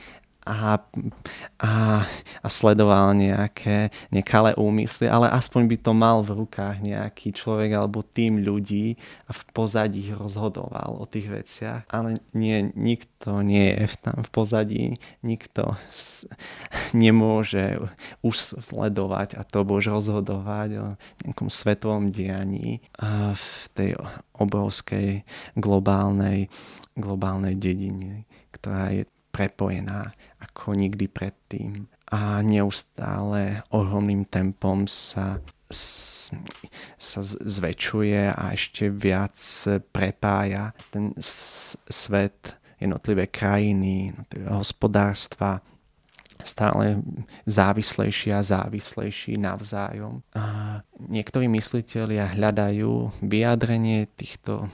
a, 0.42 0.82
a, 1.62 1.72
a 2.42 2.48
sledoval 2.50 3.14
nejaké 3.14 3.94
nekalé 4.10 4.58
úmysly, 4.58 5.06
ale 5.06 5.30
aspoň 5.30 5.62
by 5.70 5.76
to 5.78 5.92
mal 5.94 6.26
v 6.26 6.42
rukách 6.42 6.82
nejaký 6.82 7.30
človek 7.30 7.70
alebo 7.78 8.02
tým 8.02 8.42
ľudí 8.42 8.98
a 9.26 9.30
v 9.30 9.42
pozadí 9.54 10.10
rozhodoval 10.10 10.98
o 10.98 11.06
tých 11.06 11.30
veciach. 11.30 11.82
Ale 11.86 12.18
nie, 12.34 12.74
nikto 12.74 13.46
nie 13.46 13.70
je 13.70 13.86
tam 14.02 14.26
v 14.26 14.30
pozadí, 14.34 14.84
nikto 15.22 15.78
s, 15.94 16.26
nemôže 16.90 17.78
usledovať 18.26 19.38
a 19.38 19.46
to 19.46 19.62
bož 19.62 19.94
rozhodovať 19.94 20.70
o 20.82 20.86
nejakom 21.22 21.46
svetovom 21.46 22.10
dianí 22.10 22.82
v 23.32 23.48
tej 23.78 23.94
obrovskej 24.34 25.22
globálnej, 25.54 26.50
globálnej 26.98 27.54
dedine, 27.54 28.26
ktorá 28.50 28.90
je 28.90 29.06
prepojená 29.32 30.12
ako 30.38 30.76
nikdy 30.76 31.08
predtým. 31.08 31.88
A 32.12 32.44
neustále 32.44 33.64
ohromným 33.72 34.28
tempom 34.28 34.84
sa 34.84 35.40
sa 37.00 37.20
zväčšuje 37.24 38.28
a 38.28 38.52
ešte 38.52 38.92
viac 38.92 39.40
prepája 39.88 40.76
ten 40.92 41.16
svet, 41.88 42.52
jednotlivé 42.76 43.32
krajiny, 43.32 44.12
jednotlivé 44.12 44.48
hospodárstva 44.52 45.64
stále 46.42 46.98
závislejší 47.46 48.34
a 48.34 48.42
závislejší 48.42 49.38
navzájom. 49.38 50.26
A 50.34 50.78
niektorí 50.98 51.46
mysliteľia 51.46 52.34
hľadajú 52.34 53.22
vyjadrenie 53.22 54.10
týchto 54.18 54.66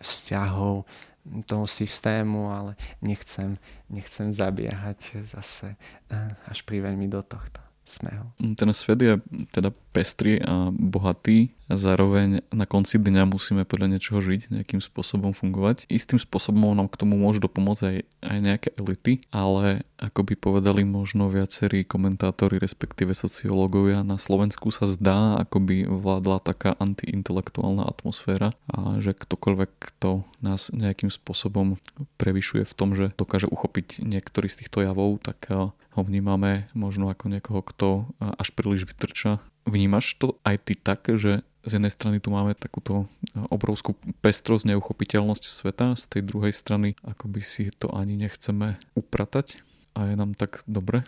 vzťahov 0.00 0.88
toho 1.46 1.66
systému, 1.66 2.50
ale 2.50 2.76
nechcem, 3.02 3.56
nechcem 3.88 4.32
zabiehať 4.32 5.22
zase 5.22 5.76
eh, 6.10 6.34
až 6.46 6.62
priveľmi 6.62 7.06
do 7.06 7.22
tohto 7.22 7.60
smehu. 7.84 8.30
Ten 8.54 8.70
svet 8.74 9.02
je 9.02 9.14
teda 9.50 9.74
pestrý 9.90 10.38
a 10.42 10.70
bohatý 10.70 11.50
a 11.70 11.78
zároveň 11.78 12.42
na 12.50 12.66
konci 12.66 12.98
dňa 12.98 13.30
musíme 13.30 13.62
podľa 13.62 13.94
niečoho 13.94 14.18
žiť, 14.18 14.50
nejakým 14.50 14.82
spôsobom 14.82 15.30
fungovať. 15.30 15.86
Istým 15.86 16.18
spôsobom 16.18 16.74
nám 16.74 16.90
k 16.90 16.98
tomu 16.98 17.14
môžu 17.14 17.46
dopomôcť 17.46 17.82
aj, 17.86 17.96
aj 18.26 18.38
nejaké 18.42 18.68
elity, 18.74 19.22
ale 19.30 19.86
ako 20.02 20.26
by 20.26 20.34
povedali 20.34 20.82
možno 20.82 21.30
viacerí 21.30 21.86
komentátori, 21.86 22.58
respektíve 22.58 23.14
sociológovia, 23.14 24.02
na 24.02 24.18
Slovensku 24.18 24.74
sa 24.74 24.90
zdá, 24.90 25.38
ako 25.46 25.62
by 25.62 25.76
vládla 25.86 26.42
taká 26.42 26.74
antiintelektuálna 26.82 27.86
atmosféra 27.86 28.50
a 28.66 28.98
že 28.98 29.14
ktokoľvek, 29.14 29.70
kto 29.78 30.26
nás 30.42 30.74
nejakým 30.74 31.14
spôsobom 31.14 31.78
prevyšuje 32.18 32.66
v 32.66 32.74
tom, 32.74 32.98
že 32.98 33.14
dokáže 33.14 33.46
uchopiť 33.46 34.02
niektorý 34.02 34.50
z 34.50 34.66
týchto 34.66 34.82
javov, 34.82 35.22
tak 35.22 35.46
ho 35.90 36.02
vnímame 36.02 36.66
možno 36.74 37.10
ako 37.10 37.30
niekoho, 37.30 37.62
kto 37.62 38.10
až 38.18 38.48
príliš 38.58 38.90
vytrča 38.90 39.38
Vnímaš 39.70 40.18
to 40.18 40.34
aj 40.42 40.56
ty 40.66 40.74
tak, 40.74 41.06
že 41.06 41.46
z 41.62 41.70
jednej 41.76 41.92
strany 41.92 42.18
tu 42.18 42.34
máme 42.34 42.56
takúto 42.58 43.06
obrovskú 43.52 43.94
pestrosť, 44.24 44.74
neuchopiteľnosť 44.74 45.44
sveta, 45.46 45.94
z 45.94 46.04
tej 46.10 46.22
druhej 46.26 46.50
strany 46.50 46.98
ako 47.06 47.30
by 47.30 47.40
si 47.44 47.70
to 47.78 47.92
ani 47.94 48.18
nechceme 48.18 48.80
upratať 48.98 49.62
a 49.94 50.10
je 50.10 50.14
nám 50.18 50.34
tak 50.34 50.64
dobre? 50.66 51.06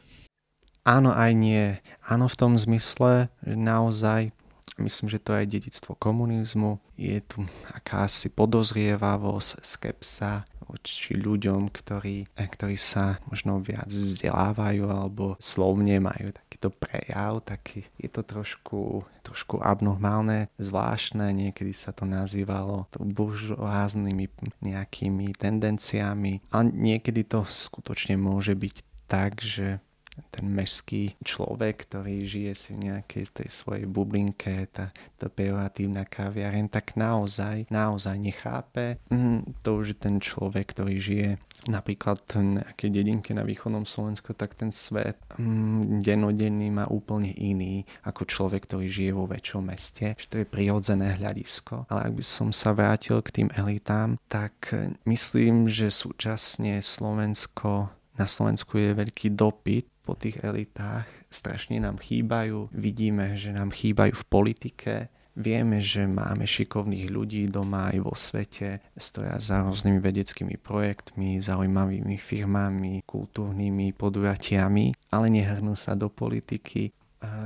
Áno 0.83 1.15
aj 1.15 1.31
nie. 1.35 1.79
Áno 2.03 2.27
v 2.27 2.39
tom 2.39 2.59
zmysle, 2.59 3.31
že 3.43 3.55
naozaj 3.55 4.35
myslím, 4.83 5.09
že 5.11 5.23
to 5.23 5.35
je 5.39 5.47
dedictvo 5.47 5.95
komunizmu. 5.95 6.83
Je 6.99 7.23
tu 7.23 7.47
akási 7.71 8.31
podozrievavosť, 8.35 9.63
skepsa, 9.63 10.43
voči 10.73 11.13
ľuďom, 11.21 11.69
ktorí, 11.69 12.25
eh, 12.33 12.49
ktorí 12.49 12.81
sa 12.81 13.21
možno 13.29 13.61
viac 13.61 13.93
vzdelávajú 13.93 14.89
alebo 14.89 15.37
slovne 15.37 16.01
majú 16.01 16.33
takýto 16.33 16.73
prejav, 16.73 17.45
tak 17.45 17.85
je 18.01 18.09
to 18.09 18.25
trošku, 18.25 19.05
trošku 19.21 19.61
abnormálne, 19.61 20.49
zvláštne, 20.57 21.29
niekedy 21.37 21.77
sa 21.77 21.93
to 21.93 22.09
nazývalo 22.09 22.89
buržoáznymi 22.97 24.33
nejakými 24.65 25.37
tendenciami 25.37 26.41
a 26.49 26.65
niekedy 26.65 27.29
to 27.29 27.45
skutočne 27.45 28.17
môže 28.17 28.57
byť 28.57 28.77
tak, 29.13 29.45
že 29.45 29.85
ten 30.31 30.47
mešský 30.49 31.17
človek, 31.25 31.89
ktorý 31.89 32.25
žije 32.25 32.53
si 32.55 32.71
v 32.77 32.93
nejakej 32.93 33.25
tej 33.33 33.49
svojej 33.49 33.87
bublinke, 33.89 34.69
tá, 34.71 34.93
tá 35.19 35.27
pejoratívna 35.27 36.05
kaviareň, 36.07 36.69
tak 36.71 36.95
naozaj, 36.95 37.67
naozaj 37.73 38.17
nechápe. 38.21 39.01
Mm, 39.11 39.57
to 39.67 39.83
už 39.83 39.97
je 39.97 39.99
ten 39.99 40.17
človek, 40.23 40.77
ktorý 40.77 40.97
žije 41.01 41.31
napríklad 41.71 42.19
v 42.35 42.59
nejakej 42.59 42.91
dedinke 42.91 43.31
na 43.35 43.47
východnom 43.47 43.87
Slovensku, 43.87 44.35
tak 44.35 44.59
ten 44.59 44.75
svet 44.75 45.19
mm, 45.39 46.03
denodenný 46.03 46.75
má 46.75 46.91
úplne 46.91 47.31
iný 47.39 47.87
ako 48.03 48.27
človek, 48.27 48.67
ktorý 48.67 48.87
žije 48.91 49.13
vo 49.15 49.31
väčšom 49.31 49.63
meste. 49.63 50.19
Že 50.19 50.27
to 50.27 50.37
je 50.43 50.47
prirodzené 50.47 51.09
hľadisko. 51.19 51.87
Ale 51.87 52.11
ak 52.11 52.13
by 52.19 52.25
som 52.25 52.49
sa 52.51 52.75
vrátil 52.75 53.23
k 53.23 53.43
tým 53.43 53.49
elitám, 53.55 54.19
tak 54.27 54.75
myslím, 55.07 55.71
že 55.71 55.93
súčasne 55.93 56.83
Slovensko 56.83 57.95
na 58.19 58.27
Slovensku 58.29 58.77
je 58.77 58.93
veľký 58.93 59.33
dopyt 59.33 59.89
po 60.03 60.19
tých 60.19 60.43
elitách, 60.43 61.07
strašne 61.31 61.79
nám 61.79 62.03
chýbajú, 62.03 62.75
vidíme, 62.75 63.39
že 63.39 63.55
nám 63.55 63.71
chýbajú 63.71 64.13
v 64.13 64.29
politike, 64.29 64.95
Vieme, 65.33 65.81
že 65.81 66.05
máme 66.05 66.45
šikovných 66.45 67.09
ľudí 67.09 67.49
doma 67.49 67.89
aj 67.89 67.99
vo 68.05 68.13
svete, 68.13 68.85
stoja 68.93 69.41
za 69.41 69.65
rôznymi 69.65 69.97
vedeckými 69.97 70.61
projektmi, 70.61 71.41
zaujímavými 71.41 72.21
firmami, 72.21 73.01
kultúrnymi 73.09 73.97
podujatiami, 73.97 74.93
ale 75.09 75.27
nehrnú 75.33 75.73
sa 75.73 75.97
do 75.97 76.13
politiky 76.13 76.93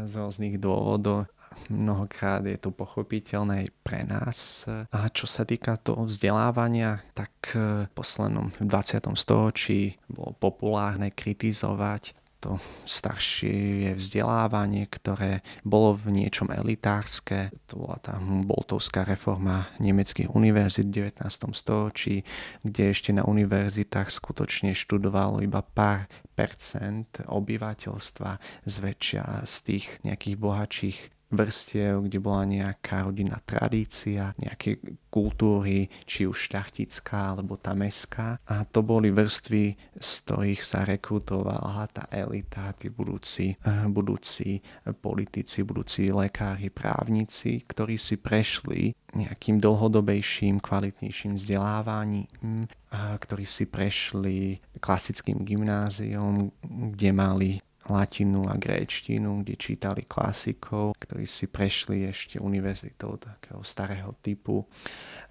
z 0.03 0.13
rôznych 0.19 0.59
dôvodov 0.59 1.31
mnohokrát 1.73 2.45
je 2.45 2.59
to 2.61 2.69
pochopiteľné 2.69 3.65
aj 3.65 3.69
pre 3.81 4.01
nás. 4.05 4.69
A 4.69 5.09
čo 5.09 5.25
sa 5.25 5.49
týka 5.49 5.81
toho 5.81 6.05
vzdelávania, 6.05 7.01
tak 7.17 7.33
v 7.57 7.89
poslednom 7.97 8.53
20. 8.61 9.09
storočí 9.17 9.97
bolo 10.05 10.37
populárne 10.37 11.09
kritizovať 11.13 12.26
to 12.47 12.63
staršie 12.87 13.99
vzdelávanie, 13.99 14.87
ktoré 14.87 15.43
bolo 15.67 15.99
v 15.99 16.23
niečom 16.23 16.55
elitárske. 16.55 17.51
To 17.75 17.83
bola 17.83 17.99
tá 17.99 18.23
boltovská 18.23 19.03
reforma 19.03 19.67
nemeckých 19.83 20.31
univerzit 20.31 20.87
v 20.87 21.11
19. 21.11 21.27
storočí, 21.51 22.23
kde 22.63 22.95
ešte 22.95 23.11
na 23.11 23.27
univerzitách 23.27 24.15
skutočne 24.15 24.79
študovalo 24.79 25.43
iba 25.43 25.67
pár 25.67 26.07
percent 26.39 27.11
obyvateľstva 27.27 28.63
zväčšia 28.63 29.43
z 29.43 29.55
tých 29.67 29.85
nejakých 30.07 30.37
bohatších 30.39 30.99
vrstiev, 31.31 32.07
kde 32.07 32.19
bola 32.23 32.47
nejaká 32.47 33.07
rodinná 33.07 33.43
tradícia, 33.43 34.31
nejaké 34.39 34.79
kultúry, 35.11 35.91
či 36.07 36.29
už 36.29 36.53
šľachtická 36.53 37.35
alebo 37.35 37.59
tá 37.59 37.75
meská. 37.75 38.39
A 38.47 38.63
to 38.69 38.85
boli 38.87 39.11
vrstvy, 39.11 39.75
z 39.97 40.11
ktorých 40.23 40.63
sa 40.63 40.87
rekrutovala 40.87 41.89
tá 41.91 42.05
elita, 42.13 42.71
tí 42.77 42.93
budúci, 42.93 43.57
eh, 43.57 43.87
budúci 43.89 44.61
politici, 45.03 45.67
budúci 45.67 46.13
lekári, 46.13 46.71
právnici, 46.71 47.65
ktorí 47.65 47.97
si 47.97 48.21
prešli 48.21 48.95
nejakým 49.17 49.57
dlhodobejším, 49.59 50.61
kvalitnejším 50.61 51.41
vzdelávaním, 51.41 52.69
ktorí 52.93 53.45
si 53.49 53.65
prešli 53.65 54.61
klasickým 54.79 55.43
gymnáziom, 55.43 56.53
kde 56.93 57.11
mali 57.17 57.51
latinu 57.87 58.51
a 58.51 58.59
gréčtinu, 58.59 59.43
kde 59.43 59.55
čítali 59.55 60.03
klasikov, 60.05 60.99
ktorí 60.99 61.25
si 61.25 61.47
prešli 61.47 62.07
ešte 62.07 62.43
univerzitou 62.43 63.17
takého 63.17 63.63
starého 63.63 64.15
typu, 64.21 64.67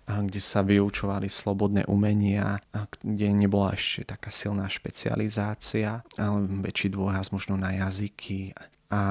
kde 0.05 0.39
sa 0.39 0.61
vyučovali 0.61 1.27
slobodné 1.27 1.83
umenia, 1.89 2.61
kde 3.01 3.33
nebola 3.33 3.73
ešte 3.73 4.15
taká 4.15 4.29
silná 4.29 4.69
špecializácia, 4.69 6.05
ale 6.15 6.37
väčší 6.63 6.93
dôraz 6.93 7.33
možno 7.33 7.57
na 7.59 7.73
jazyky 7.73 8.53
a 8.85 9.01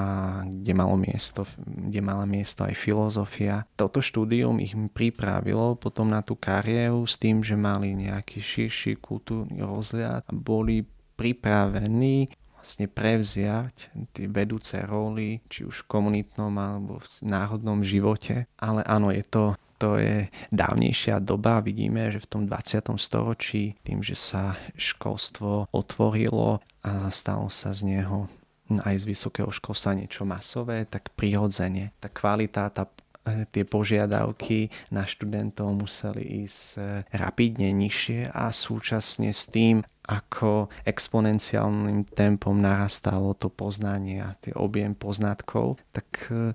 kde, 0.47 0.71
malo 0.71 0.95
miesto, 0.95 1.43
kde 1.59 1.99
mala 1.99 2.23
miesto 2.23 2.63
aj 2.63 2.79
filozofia. 2.79 3.67
Toto 3.75 3.99
štúdium 3.99 4.63
ich 4.63 4.71
pripravilo 4.71 5.75
potom 5.75 6.07
na 6.07 6.23
tú 6.23 6.39
kariéru 6.39 7.03
s 7.03 7.19
tým, 7.19 7.43
že 7.43 7.59
mali 7.59 7.91
nejaký 7.91 8.39
širší 8.39 9.03
kultúrny 9.03 9.59
rozhľad 9.59 10.23
a 10.23 10.31
boli 10.31 10.87
pripravení 11.19 12.31
vlastne 12.65 12.89
prevziať 12.89 13.93
tie 14.17 14.25
vedúce 14.25 14.81
roly, 14.81 15.45
či 15.53 15.69
už 15.69 15.85
v 15.85 15.89
komunitnom 15.93 16.49
alebo 16.57 16.97
v 16.97 17.07
náhodnom 17.29 17.85
živote. 17.85 18.49
Ale 18.57 18.81
áno, 18.89 19.13
je 19.13 19.21
to 19.21 19.53
to 19.75 19.99
je 19.99 20.31
dávnejšia 20.55 21.19
doba. 21.19 21.59
Vidíme, 21.59 22.07
že 22.07 22.23
v 22.23 22.31
tom 22.31 22.41
20. 22.47 22.95
storočí, 22.95 23.75
tým, 23.83 23.99
že 23.99 24.15
sa 24.15 24.55
školstvo 24.79 25.67
otvorilo 25.75 26.63
a 26.79 27.11
stalo 27.11 27.51
sa 27.51 27.75
z 27.75 27.93
neho 27.93 28.31
aj 28.71 28.95
z 28.97 29.05
vysokého 29.05 29.51
školstva 29.53 29.93
niečo 29.93 30.25
masové, 30.25 30.89
tak 30.89 31.13
prirodzene 31.13 31.93
tá 32.01 32.09
kvalita, 32.09 32.71
tá 32.73 32.89
tie 33.25 33.65
požiadavky 33.65 34.69
na 34.93 35.01
študentov 35.01 35.73
museli 35.73 36.45
ísť 36.45 36.61
e, 36.77 36.81
rapidne 37.09 37.73
nižšie 37.73 38.29
a 38.29 38.53
súčasne 38.53 39.33
s 39.33 39.49
tým, 39.49 39.81
ako 40.05 40.69
exponenciálnym 40.85 42.05
tempom 42.05 42.57
narastalo 42.57 43.33
to 43.33 43.49
poznanie 43.49 44.21
a 44.21 44.37
tie 44.37 44.53
objem 44.53 44.93
poznatkov, 44.93 45.81
tak 45.89 46.29
e, 46.29 46.53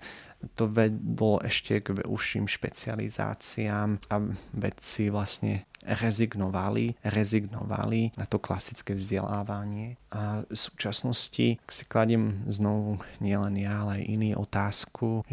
to 0.55 0.71
vedlo 0.71 1.43
ešte 1.43 1.83
k 1.83 2.07
užším 2.07 2.47
špecializáciám 2.47 4.01
a 4.11 4.15
vedci 4.55 5.11
vlastne 5.11 5.70
rezignovali, 5.85 7.01
rezignovali 7.01 8.13
na 8.17 8.29
to 8.29 8.37
klasické 8.37 8.93
vzdelávanie. 8.97 9.97
A 10.13 10.45
v 10.45 10.57
súčasnosti 10.57 11.57
si 11.57 11.85
kladiem 11.89 12.45
znovu 12.47 13.01
nielen 13.23 13.57
ja, 13.57 13.85
ale 13.85 14.03
aj 14.03 14.11
iný 14.11 14.31
otázku, 14.37 15.25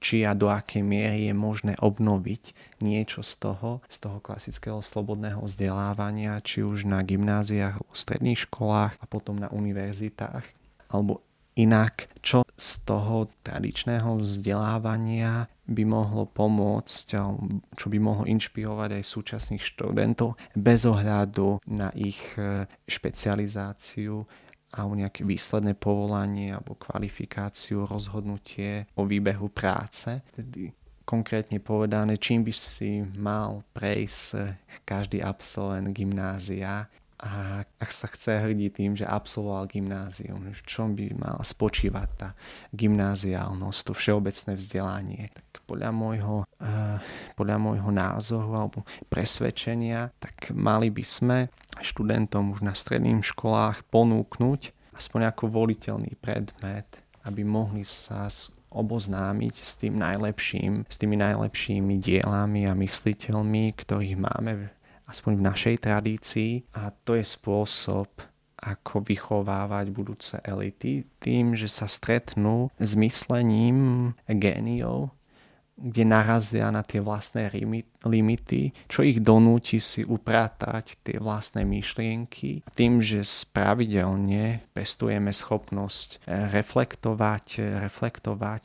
či 0.00 0.24
a 0.24 0.32
do 0.32 0.48
akej 0.48 0.80
miery 0.80 1.28
je 1.28 1.34
možné 1.36 1.74
obnoviť 1.78 2.56
niečo 2.80 3.20
z 3.20 3.32
toho, 3.40 3.84
z 3.86 3.96
toho 4.00 4.18
klasického 4.24 4.80
slobodného 4.80 5.44
vzdelávania, 5.44 6.40
či 6.40 6.64
už 6.64 6.88
na 6.88 7.04
gymnáziách, 7.04 7.80
stredných 7.92 8.48
školách 8.48 8.96
a 8.96 9.04
potom 9.04 9.36
na 9.36 9.52
univerzitách, 9.52 10.44
alebo 10.88 11.20
inak, 11.56 12.08
čo 12.24 12.46
z 12.56 12.70
toho 12.86 13.28
tradičného 13.42 14.22
vzdelávania 14.22 15.50
by 15.68 15.84
mohlo 15.86 16.28
pomôcť, 16.28 17.06
čo 17.74 17.86
by 17.88 17.98
mohlo 17.98 18.24
inšpirovať 18.28 18.98
aj 18.98 19.04
súčasných 19.04 19.62
študentov 19.62 20.36
bez 20.58 20.84
ohľadu 20.84 21.62
na 21.70 21.88
ich 21.94 22.20
e, 22.34 22.66
špecializáciu 22.86 24.26
a 24.72 24.88
o 24.88 24.92
nejaké 24.96 25.22
výsledné 25.22 25.76
povolanie 25.76 26.56
alebo 26.56 26.74
kvalifikáciu, 26.80 27.84
rozhodnutie 27.84 28.88
o 28.96 29.04
výbehu 29.04 29.52
práce. 29.52 30.24
Tedy 30.32 30.72
konkrétne 31.04 31.60
povedané, 31.60 32.16
čím 32.16 32.46
by 32.46 32.54
si 32.54 33.04
mal 33.20 33.62
prejsť 33.76 34.24
e, 34.34 34.40
každý 34.82 35.22
absolvent 35.22 35.92
gymnázia, 35.94 36.88
a 37.22 37.62
ak 37.78 37.90
sa 37.94 38.10
chce 38.10 38.42
hrdiť 38.42 38.70
tým, 38.74 38.92
že 38.98 39.06
absolvoval 39.06 39.70
gymnázium, 39.70 40.42
v 40.50 40.62
čom 40.66 40.98
by 40.98 41.14
mala 41.14 41.46
spočívať 41.46 42.08
tá 42.18 42.28
gymnáziálnosť, 42.74 43.78
to 43.86 43.92
všeobecné 43.94 44.58
vzdelanie, 44.58 45.30
tak 45.30 45.62
podľa 45.62 45.94
môjho, 45.94 46.36
uh, 46.42 46.98
podľa 47.38 47.56
môjho 47.62 47.90
názoru 47.94 48.50
alebo 48.66 48.82
presvedčenia, 49.06 50.10
tak 50.18 50.50
mali 50.50 50.90
by 50.90 51.04
sme 51.06 51.38
študentom 51.78 52.58
už 52.58 52.66
na 52.66 52.74
stredných 52.74 53.22
školách 53.22 53.86
ponúknuť 53.86 54.74
aspoň 54.98 55.30
ako 55.30 55.46
voliteľný 55.46 56.18
predmet, 56.18 56.86
aby 57.22 57.46
mohli 57.46 57.86
sa 57.86 58.26
oboznámiť 58.72 59.54
s 59.54 59.72
tým 59.78 60.00
najlepším, 60.00 60.88
s 60.88 60.96
tými 60.96 61.20
najlepšími 61.20 62.00
dielami 62.00 62.66
a 62.66 62.74
mysliteľmi, 62.74 63.64
ktorých 63.76 64.16
máme 64.16 64.72
aspoň 65.12 65.32
v 65.36 65.46
našej 65.46 65.76
tradícii 65.84 66.52
a 66.72 66.88
to 66.88 67.20
je 67.20 67.24
spôsob, 67.24 68.08
ako 68.62 69.02
vychovávať 69.02 69.90
budúce 69.90 70.38
elity 70.40 71.04
tým, 71.18 71.58
že 71.58 71.66
sa 71.66 71.90
stretnú 71.90 72.70
s 72.78 72.94
myslením 72.94 74.14
géniov, 74.30 75.10
kde 75.74 76.06
narazia 76.06 76.70
na 76.70 76.86
tie 76.86 77.02
vlastné 77.02 77.50
limity, 78.06 78.70
čo 78.86 79.02
ich 79.02 79.18
donúti 79.18 79.82
si 79.82 80.06
upratať 80.06 81.02
tie 81.02 81.18
vlastné 81.18 81.66
myšlienky. 81.66 82.62
Tým, 82.78 83.02
že 83.02 83.26
spravidelne 83.26 84.62
pestujeme 84.70 85.34
schopnosť 85.34 86.22
reflektovať, 86.54 87.46
reflektovať 87.82 88.62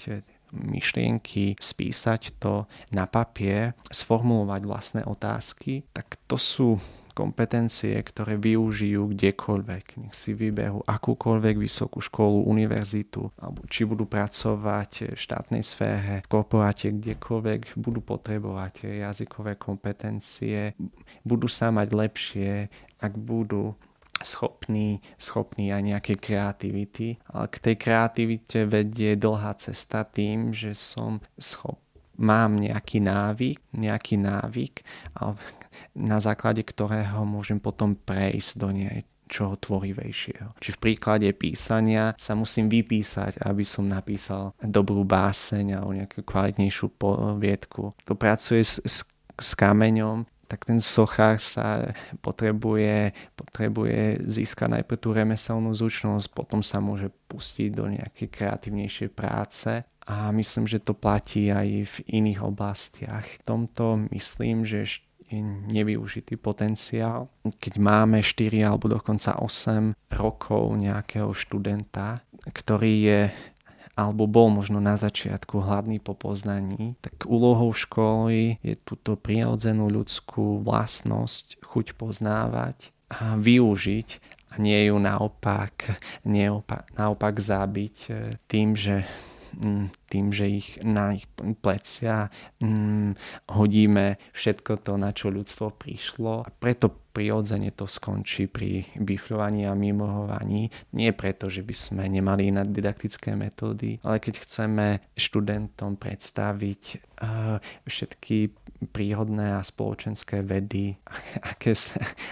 myšlienky, 0.54 1.56
spísať 1.60 2.40
to 2.40 2.66
na 2.94 3.06
papier, 3.10 3.76
sformulovať 3.92 4.62
vlastné 4.64 5.02
otázky, 5.04 5.88
tak 5.92 6.20
to 6.28 6.40
sú 6.40 6.80
kompetencie, 7.18 7.98
ktoré 7.98 8.38
využijú 8.38 9.10
kdekoľvek. 9.18 9.86
Nech 10.06 10.14
si 10.14 10.38
vybehu 10.38 10.86
akúkoľvek 10.86 11.58
vysokú 11.58 11.98
školu, 11.98 12.46
univerzitu, 12.46 13.34
alebo 13.42 13.66
či 13.66 13.90
budú 13.90 14.06
pracovať 14.06 15.18
v 15.18 15.18
štátnej 15.18 15.66
sfére, 15.66 16.22
v 16.22 16.30
korporáte, 16.30 16.94
kdekoľvek, 16.94 17.74
budú 17.74 18.06
potrebovať 18.06 18.86
jazykové 19.02 19.58
kompetencie, 19.58 20.78
budú 21.26 21.50
sa 21.50 21.74
mať 21.74 21.88
lepšie, 21.90 22.52
ak 23.02 23.14
budú 23.18 23.74
schopný, 24.24 25.02
schopný 25.18 25.74
aj 25.74 25.82
nejakej 25.84 26.18
kreativity. 26.18 27.08
Ale 27.30 27.46
k 27.50 27.58
tej 27.62 27.76
kreativite 27.78 28.66
vedie 28.66 29.18
dlhá 29.18 29.54
cesta 29.58 30.06
tým, 30.08 30.54
že 30.54 30.74
som 30.74 31.22
schop, 31.38 31.78
mám 32.18 32.58
nejaký 32.58 33.00
návyk, 33.00 33.62
nejaký 33.78 34.18
návyk, 34.18 34.82
na 35.94 36.18
základe 36.18 36.66
ktorého 36.66 37.22
môžem 37.24 37.62
potom 37.62 37.94
prejsť 37.94 38.52
do 38.58 38.74
niečoho 38.74 39.54
tvorivejšieho. 39.62 40.58
Či 40.58 40.70
v 40.74 40.82
príklade 40.82 41.30
písania 41.38 42.18
sa 42.18 42.34
musím 42.34 42.74
vypísať, 42.74 43.38
aby 43.46 43.62
som 43.62 43.86
napísal 43.86 44.58
dobrú 44.58 45.06
báseň 45.06 45.78
alebo 45.78 45.94
nejakú 45.94 46.26
kvalitnejšiu 46.26 46.90
poviedku. 46.98 47.94
To 48.10 48.14
pracuje 48.18 48.66
s, 48.66 48.82
s, 48.82 49.06
s 49.38 49.50
kameňom, 49.54 50.26
tak 50.48 50.64
ten 50.64 50.80
sochár 50.80 51.38
sa 51.38 51.92
potrebuje, 52.24 53.12
potrebuje 53.36 54.24
získať 54.24 54.80
najprv 54.80 55.00
tú 55.00 55.10
remeselnú 55.12 55.76
zručnosť, 55.76 56.32
potom 56.32 56.64
sa 56.64 56.80
môže 56.80 57.12
pustiť 57.28 57.70
do 57.76 57.92
nejakej 57.92 58.28
kreatívnejšej 58.32 59.10
práce 59.12 59.84
a 60.08 60.32
myslím, 60.32 60.66
že 60.72 60.80
to 60.80 60.96
platí 60.96 61.52
aj 61.52 61.68
v 61.68 61.96
iných 62.08 62.40
oblastiach. 62.40 63.28
V 63.28 63.44
tomto 63.44 64.08
myslím, 64.16 64.64
že 64.64 65.04
je 65.28 65.44
nevyužitý 65.44 66.40
potenciál. 66.40 67.28
Keď 67.44 67.74
máme 67.84 68.24
4 68.24 68.64
alebo 68.64 68.88
dokonca 68.88 69.36
8 69.44 69.92
rokov 70.16 70.72
nejakého 70.80 71.36
študenta, 71.36 72.24
ktorý 72.48 72.94
je 73.04 73.22
alebo 73.98 74.30
bol 74.30 74.54
možno 74.54 74.78
na 74.78 74.94
začiatku 74.94 75.66
hladný 75.66 75.98
po 75.98 76.14
poznaní, 76.14 76.94
tak 77.02 77.26
úlohou 77.26 77.74
školy 77.74 78.62
je 78.62 78.78
túto 78.78 79.18
prirodzenú 79.18 79.90
ľudskú 79.90 80.62
vlastnosť, 80.62 81.58
chuť 81.66 81.98
poznávať 81.98 82.94
a 83.10 83.34
využiť 83.42 84.38
a 84.54 84.62
nie 84.62 84.88
ju 84.88 85.02
naopak, 85.02 85.98
nie 86.30 86.46
opa- 86.48 86.86
naopak 86.94 87.42
zabiť 87.42 87.96
e, 88.08 88.12
tým, 88.48 88.78
že 88.78 89.04
mm, 89.58 89.86
tým, 90.08 90.32
že 90.32 90.46
ich 90.48 90.80
na 90.86 91.18
ich 91.18 91.28
plecia 91.60 92.32
mm, 92.64 93.18
hodíme 93.52 94.22
všetko 94.32 94.86
to, 94.86 94.94
na 94.96 95.12
čo 95.12 95.34
ľudstvo 95.34 95.74
prišlo. 95.76 96.46
A 96.46 96.50
preto 96.54 96.94
prirodzene 97.18 97.74
to 97.74 97.90
skončí 97.90 98.46
pri 98.46 98.86
bifľovaní 98.94 99.66
a 99.66 99.74
mimohovaní. 99.74 100.70
Nie 100.94 101.18
preto, 101.18 101.50
že 101.50 101.66
by 101.66 101.74
sme 101.74 102.04
nemali 102.06 102.54
iné 102.54 102.62
didaktické 102.62 103.34
metódy, 103.34 103.98
ale 104.06 104.22
keď 104.22 104.46
chceme 104.46 105.02
študentom 105.18 105.98
predstaviť 105.98 107.17
všetky 107.86 108.54
prírodné 108.94 109.58
a 109.58 109.66
spoločenské 109.66 110.46
vedy, 110.46 110.94
aké, 111.52 111.74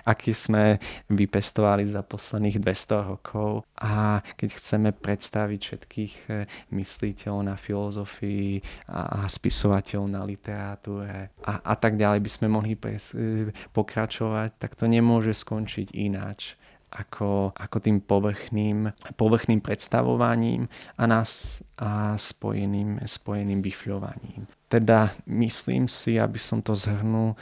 aké 0.05 0.31
sme 0.31 0.77
vypestovali 1.09 1.89
za 1.89 2.05
posledných 2.05 2.61
200 2.61 3.09
rokov. 3.09 3.65
A 3.81 4.21
keď 4.37 4.49
chceme 4.61 4.89
predstaviť 4.93 5.59
všetkých 5.59 6.13
eh, 6.29 6.45
mysliteľov 6.69 7.41
na 7.41 7.55
filozofii 7.57 8.61
a, 8.89 9.25
a 9.25 9.29
spisovateľov 9.29 10.07
na 10.09 10.21
literatúre 10.21 11.33
a, 11.41 11.53
a 11.65 11.73
tak 11.75 11.97
ďalej 11.97 12.21
by 12.21 12.29
sme 12.29 12.47
mohli 12.51 12.77
pres, 12.77 13.17
eh, 13.17 13.49
pokračovať, 13.73 14.61
tak 14.61 14.77
to 14.77 14.85
nemôže 14.85 15.33
skončiť 15.33 15.97
ináč 15.97 16.59
ako, 16.95 17.51
ako 17.51 17.77
tým 17.83 17.99
povrchným, 17.99 18.95
povrchným 19.19 19.59
predstavovaním 19.59 20.71
a, 20.95 21.03
nás, 21.03 21.61
a 21.75 22.15
spojeným, 22.15 23.03
spojeným 23.03 23.59
bifľovaním. 23.59 24.47
Teda 24.71 25.11
myslím 25.27 25.91
si, 25.91 26.15
aby 26.15 26.39
som 26.39 26.63
to 26.63 26.73
zhrnul, 26.73 27.35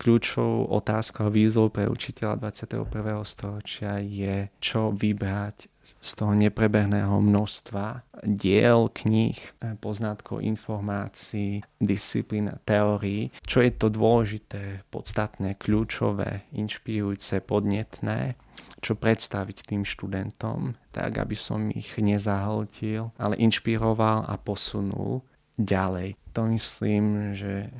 kľúčovou 0.00 0.72
otázkou 0.72 1.28
a 1.28 1.32
výzvou 1.32 1.68
pre 1.68 1.84
učiteľa 1.84 2.48
21. 2.48 3.20
storočia 3.28 4.00
je, 4.00 4.48
čo 4.56 4.96
vybrať 4.96 5.68
z 6.00 6.10
toho 6.16 6.32
neprebehného 6.32 7.20
množstva 7.20 8.08
diel, 8.24 8.88
kníh, 8.88 9.36
poznatkov, 9.84 10.40
informácií, 10.40 11.60
disciplín 11.76 12.48
a 12.48 12.56
teórií, 12.64 13.28
čo 13.44 13.60
je 13.60 13.70
to 13.76 13.92
dôležité, 13.92 14.88
podstatné, 14.88 15.60
kľúčové, 15.60 16.48
inšpirujúce, 16.56 17.44
podnetné, 17.44 18.40
čo 18.80 18.96
predstaviť 18.96 19.68
tým 19.68 19.82
študentom, 19.84 20.74
tak 20.90 21.20
aby 21.20 21.36
som 21.36 21.68
ich 21.70 21.96
nezahltil, 22.00 23.12
ale 23.20 23.36
inšpiroval 23.38 24.24
a 24.26 24.34
posunul 24.40 25.22
ďalej. 25.60 26.16
To 26.30 26.46
myslím, 26.46 27.34
že 27.34 27.74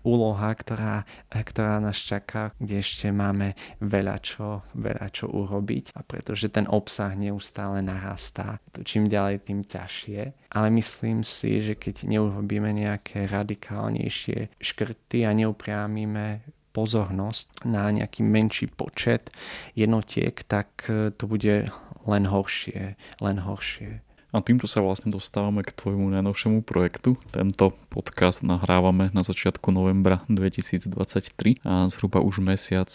úloha, 0.00 0.56
ktorá, 0.56 1.04
ktorá 1.28 1.84
nás 1.84 2.00
čaká, 2.00 2.56
kde 2.56 2.80
ešte 2.80 3.12
máme 3.12 3.52
veľa 3.84 4.16
čo, 4.24 4.64
veľa 4.72 5.06
čo 5.12 5.28
urobiť 5.28 5.92
a 5.94 6.00
pretože 6.00 6.48
ten 6.48 6.64
obsah 6.64 7.12
neustále 7.12 7.84
narastá, 7.84 8.56
to 8.72 8.80
čím 8.80 9.04
ďalej, 9.04 9.44
tým 9.44 9.60
ťažšie. 9.60 10.48
Ale 10.48 10.72
myslím 10.72 11.20
si, 11.20 11.60
že 11.60 11.76
keď 11.76 12.08
neurobíme 12.08 12.72
nejaké 12.72 13.28
radikálnejšie 13.28 14.56
škrty 14.56 15.28
a 15.28 15.36
neupriamíme 15.36 16.40
pozornosť 16.70 17.66
na 17.66 17.90
nejaký 17.90 18.22
menší 18.22 18.70
počet 18.70 19.34
jednotiek, 19.74 20.34
tak 20.46 20.86
to 20.90 21.24
bude 21.26 21.68
len 22.06 22.24
horšie, 22.24 22.96
len 23.20 23.36
horšie. 23.42 24.00
A 24.30 24.38
týmto 24.38 24.70
sa 24.70 24.78
vlastne 24.78 25.10
dostávame 25.10 25.66
k 25.66 25.74
tvojmu 25.74 26.06
najnovšiemu 26.14 26.62
projektu. 26.62 27.18
Tento 27.34 27.74
podcast 27.90 28.46
nahrávame 28.46 29.10
na 29.10 29.26
začiatku 29.26 29.74
novembra 29.74 30.22
2023 30.30 31.66
a 31.66 31.90
zhruba 31.90 32.22
už 32.22 32.38
mesiac 32.38 32.86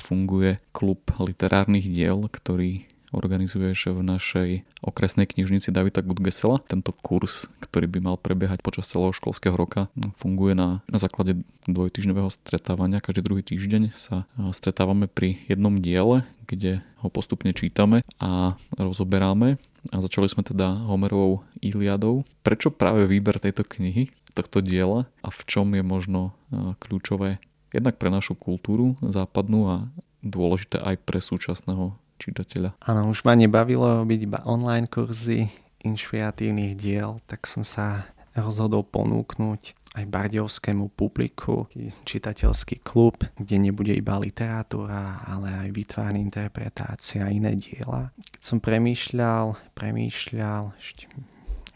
funguje 0.00 0.64
klub 0.72 1.12
literárnych 1.20 1.84
diel, 1.92 2.24
ktorý 2.32 2.88
organizuješ 3.14 3.94
v 3.94 4.00
našej 4.04 4.48
okresnej 4.84 5.26
knižnici 5.28 5.72
Davida 5.72 6.04
Gudgesela. 6.04 6.60
Tento 6.66 6.92
kurz, 6.92 7.48
ktorý 7.64 7.88
by 7.88 7.98
mal 8.04 8.16
prebiehať 8.20 8.60
počas 8.60 8.88
celého 8.88 9.14
školského 9.16 9.56
roka, 9.56 9.88
no, 9.96 10.12
funguje 10.20 10.52
na, 10.52 10.84
na 10.88 10.98
základe 11.00 11.40
dvojtyžňového 11.68 12.28
stretávania. 12.32 13.04
Každý 13.04 13.20
druhý 13.24 13.42
týždeň 13.44 13.96
sa 13.96 14.28
stretávame 14.56 15.08
pri 15.08 15.40
jednom 15.48 15.76
diele, 15.80 16.24
kde 16.48 16.80
ho 17.04 17.08
postupne 17.12 17.52
čítame 17.52 18.04
a 18.16 18.56
rozoberáme. 18.76 19.60
A 19.92 19.96
začali 20.00 20.28
sme 20.28 20.44
teda 20.44 20.88
Homerovou 20.88 21.44
Iliadou. 21.60 22.24
Prečo 22.44 22.72
práve 22.72 23.08
výber 23.08 23.40
tejto 23.40 23.64
knihy, 23.64 24.12
tohto 24.36 24.60
diela 24.60 25.08
a 25.24 25.28
v 25.32 25.40
čom 25.48 25.72
je 25.72 25.84
možno 25.84 26.36
kľúčové 26.78 27.40
jednak 27.68 28.00
pre 28.00 28.08
našu 28.08 28.32
kultúru 28.32 28.96
západnú 29.04 29.60
a 29.68 29.76
dôležité 30.24 30.80
aj 30.80 31.04
pre 31.04 31.20
súčasného 31.20 31.94
čitateľa. 32.18 32.74
Áno, 32.82 33.08
už 33.08 33.22
ma 33.22 33.38
nebavilo 33.38 34.02
byť 34.04 34.20
iba 34.26 34.42
online 34.44 34.90
kurzy 34.90 35.48
inšpiratívnych 35.86 36.74
diel, 36.74 37.22
tak 37.30 37.46
som 37.46 37.62
sa 37.62 38.10
rozhodol 38.34 38.86
ponúknuť 38.86 39.78
aj 39.98 40.04
bardiovskému 40.04 40.92
publiku 40.94 41.66
čitateľský 42.04 42.84
klub, 42.84 43.24
kde 43.40 43.56
nebude 43.58 43.96
iba 43.96 44.20
literatúra, 44.20 45.24
ale 45.26 45.66
aj 45.66 45.68
vytvárna 45.74 46.20
interpretácia 46.20 47.24
a 47.24 47.32
iné 47.32 47.56
diela. 47.56 48.12
Keď 48.36 48.42
som 48.44 48.58
premýšľal, 48.60 49.58
premýšľal 49.74 50.76
ešte 50.76 51.08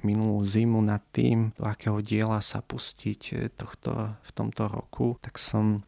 minulú 0.02 0.42
zimu 0.42 0.82
nad 0.82 1.00
tým, 1.14 1.54
do 1.54 1.64
akého 1.64 2.02
diela 2.02 2.42
sa 2.42 2.58
pustiť 2.60 3.54
tohto, 3.54 4.18
v 4.18 4.30
tomto 4.34 4.66
roku, 4.66 5.16
tak 5.22 5.38
som 5.38 5.86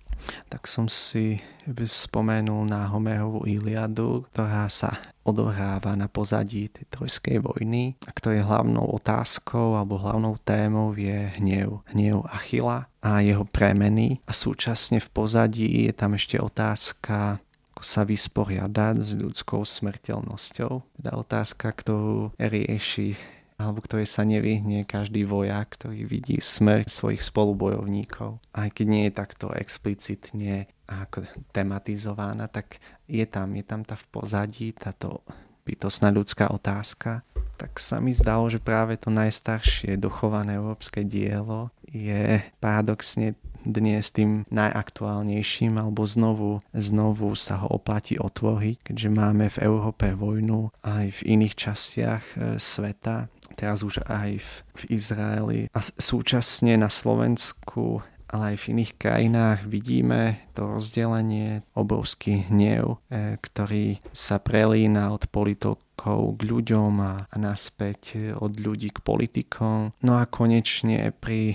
tak 0.49 0.69
som 0.71 0.89
si 0.89 1.41
spomenul 1.85 2.69
na 2.69 2.89
Homerovú 2.89 3.49
Iliadu, 3.49 4.29
ktorá 4.33 4.69
sa 4.69 5.01
odohráva 5.25 5.97
na 5.97 6.05
pozadí 6.07 6.69
tej 6.69 6.85
trojskej 6.93 7.41
vojny 7.41 7.97
a 8.05 8.13
ktorej 8.13 8.45
hlavnou 8.45 8.85
otázkou 9.01 9.75
alebo 9.75 9.97
hlavnou 9.97 10.37
témou 10.45 10.93
je 10.93 11.33
hnev. 11.41 11.81
Hnev 11.89 12.29
Achila 12.29 12.93
a 13.01 13.25
jeho 13.25 13.49
premeny 13.49 14.21
a 14.29 14.33
súčasne 14.37 15.01
v 15.01 15.09
pozadí 15.09 15.89
je 15.89 15.93
tam 15.97 16.15
ešte 16.15 16.37
otázka 16.37 17.41
ako 17.75 17.83
sa 17.83 18.07
vysporiadať 18.07 19.03
s 19.03 19.11
ľudskou 19.19 19.67
smrteľnosťou. 19.67 20.73
Teda 20.95 21.13
otázka, 21.19 21.75
ktorú 21.75 22.31
rieši 22.39 23.19
alebo 23.65 23.81
ktorej 23.81 24.05
sa 24.05 24.29
nevyhne 24.29 24.85
každý 24.85 25.25
vojak, 25.25 25.81
ktorý 25.81 26.05
vidí 26.05 26.37
smrť 26.37 26.93
svojich 26.93 27.25
spolubojovníkov. 27.25 28.45
Aj 28.53 28.69
keď 28.69 28.87
nie 28.87 29.03
je 29.09 29.17
takto 29.17 29.49
explicitne 29.57 30.69
ako 30.85 31.25
tematizovaná, 31.57 32.45
tak 32.53 32.77
je 33.09 33.25
tam, 33.25 33.57
je 33.57 33.65
tam 33.65 33.81
tá 33.81 33.97
v 33.97 34.07
pozadí 34.13 34.77
táto 34.77 35.25
bytostná 35.65 36.13
ľudská 36.13 36.53
otázka, 36.53 37.25
tak 37.57 37.81
sa 37.81 37.97
mi 38.03 38.13
zdalo, 38.13 38.53
že 38.53 38.61
práve 38.61 39.01
to 39.01 39.09
najstaršie 39.09 39.97
dochované 39.97 40.61
európske 40.61 41.01
dielo 41.01 41.73
je 41.89 42.43
paradoxne 42.61 43.33
dnes 43.65 44.13
tým 44.13 44.45
najaktuálnejším 44.53 45.81
alebo 45.81 46.05
znovu, 46.05 46.61
znovu 46.77 47.33
sa 47.35 47.65
ho 47.65 47.69
oplatí 47.81 48.21
otvoriť, 48.21 48.93
keďže 48.93 49.11
máme 49.11 49.49
v 49.49 49.61
Európe 49.65 50.13
vojnu 50.15 50.71
aj 50.85 51.21
v 51.21 51.41
iných 51.41 51.55
častiach 51.57 52.25
e, 52.37 52.37
sveta 52.61 53.33
teraz 53.55 53.87
už 53.87 54.03
aj 54.11 54.43
v, 54.43 54.51
v 54.75 54.83
Izraeli 54.91 55.61
a 55.71 55.81
súčasne 55.81 56.75
na 56.75 56.91
Slovensku 56.91 58.03
ale 58.29 58.55
aj 58.55 58.57
v 58.65 58.69
iných 58.79 58.93
krajinách 58.97 59.61
vidíme 59.69 60.41
to 60.55 60.67
rozdelenie, 60.67 61.67
obrovský 61.75 62.47
hnev, 62.49 63.03
e, 63.11 63.37
ktorý 63.43 63.99
sa 64.15 64.39
prelína 64.39 65.11
od 65.11 65.27
politokov 65.29 66.39
k 66.39 66.41
ľuďom 66.43 66.93
a, 67.03 67.15
a 67.27 67.37
naspäť 67.39 68.35
od 68.39 68.59
ľudí 68.59 68.91
k 68.95 68.99
politikom. 69.03 69.95
No 70.03 70.19
a 70.19 70.27
konečne 70.27 71.15
pri 71.15 71.55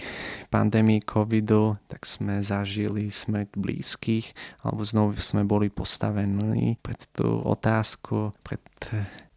pandémii 0.52 1.04
covidu 1.04 1.80
tak 1.92 2.08
sme 2.08 2.40
zažili 2.40 3.12
smrť 3.12 3.56
blízkych 3.56 4.32
alebo 4.64 4.82
znovu 4.84 5.20
sme 5.20 5.44
boli 5.44 5.68
postavení 5.68 6.80
pred 6.80 7.00
tú 7.12 7.28
otázku, 7.44 8.32
pred 8.44 8.64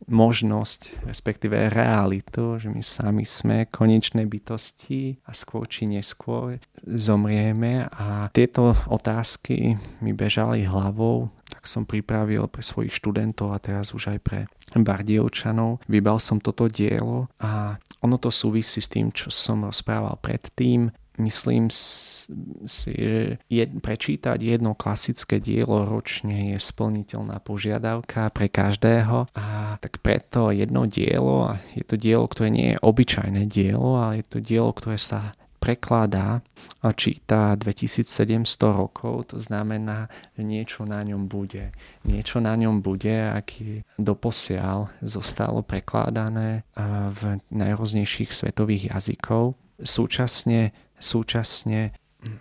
možnosť, 0.07 1.07
respektíve 1.07 1.71
realitu, 1.71 2.59
že 2.59 2.69
my 2.71 2.83
sami 2.83 3.25
sme 3.27 3.71
konečné 3.71 4.27
bytosti 4.27 5.23
a 5.27 5.35
skôr 5.35 5.67
či 5.67 5.87
neskôr 5.87 6.59
zomrieme 6.83 7.87
a 7.91 8.31
tieto 8.35 8.75
otázky 8.91 9.79
mi 10.03 10.13
bežali 10.15 10.67
hlavou, 10.67 11.31
tak 11.53 11.69
som 11.69 11.85
pripravil 11.85 12.49
pre 12.49 12.65
svojich 12.65 12.97
študentov 12.97 13.53
a 13.53 13.63
teraz 13.63 13.93
už 13.93 14.17
aj 14.17 14.19
pre 14.25 14.41
Bardievčanov. 14.73 15.85
Vybal 15.85 16.17
som 16.17 16.41
toto 16.41 16.65
dielo 16.67 17.29
a 17.37 17.77
ono 18.01 18.17
to 18.17 18.33
súvisí 18.33 18.81
s 18.81 18.89
tým, 18.89 19.13
čo 19.13 19.29
som 19.29 19.69
rozprával 19.69 20.17
predtým 20.19 20.91
myslím 21.23 21.71
si, 21.71 22.91
že 22.91 23.39
je, 23.47 23.65
prečítať 23.67 24.43
jedno 24.43 24.75
klasické 24.75 25.39
dielo 25.39 25.87
ročne 25.87 26.55
je 26.55 26.59
splniteľná 26.59 27.39
požiadavka 27.39 28.29
pre 28.35 28.51
každého 28.51 29.31
a 29.39 29.79
tak 29.79 30.03
preto 30.03 30.51
jedno 30.51 30.91
dielo, 30.91 31.55
a 31.55 31.63
je 31.79 31.87
to 31.87 31.95
dielo, 31.95 32.27
ktoré 32.27 32.51
nie 32.51 32.75
je 32.75 32.83
obyčajné 32.83 33.47
dielo, 33.47 33.97
ale 33.97 34.21
je 34.21 34.27
to 34.27 34.39
dielo, 34.43 34.75
ktoré 34.75 34.99
sa 34.99 35.33
prekladá 35.63 36.43
a 36.83 36.91
číta 36.91 37.55
2700 37.55 38.43
rokov, 38.75 39.31
to 39.31 39.39
znamená, 39.39 40.11
že 40.35 40.43
niečo 40.43 40.83
na 40.83 40.99
ňom 41.07 41.31
bude. 41.31 41.71
Niečo 42.03 42.43
na 42.43 42.59
ňom 42.59 42.83
bude, 42.83 43.31
aký 43.31 43.87
doposiaľ 43.95 44.91
zostalo 44.99 45.63
prekladané 45.63 46.67
v 47.15 47.39
najrôznejších 47.55 48.35
svetových 48.35 48.91
jazykov. 48.91 49.55
Súčasne, 49.79 50.75
súčasne 51.03 51.91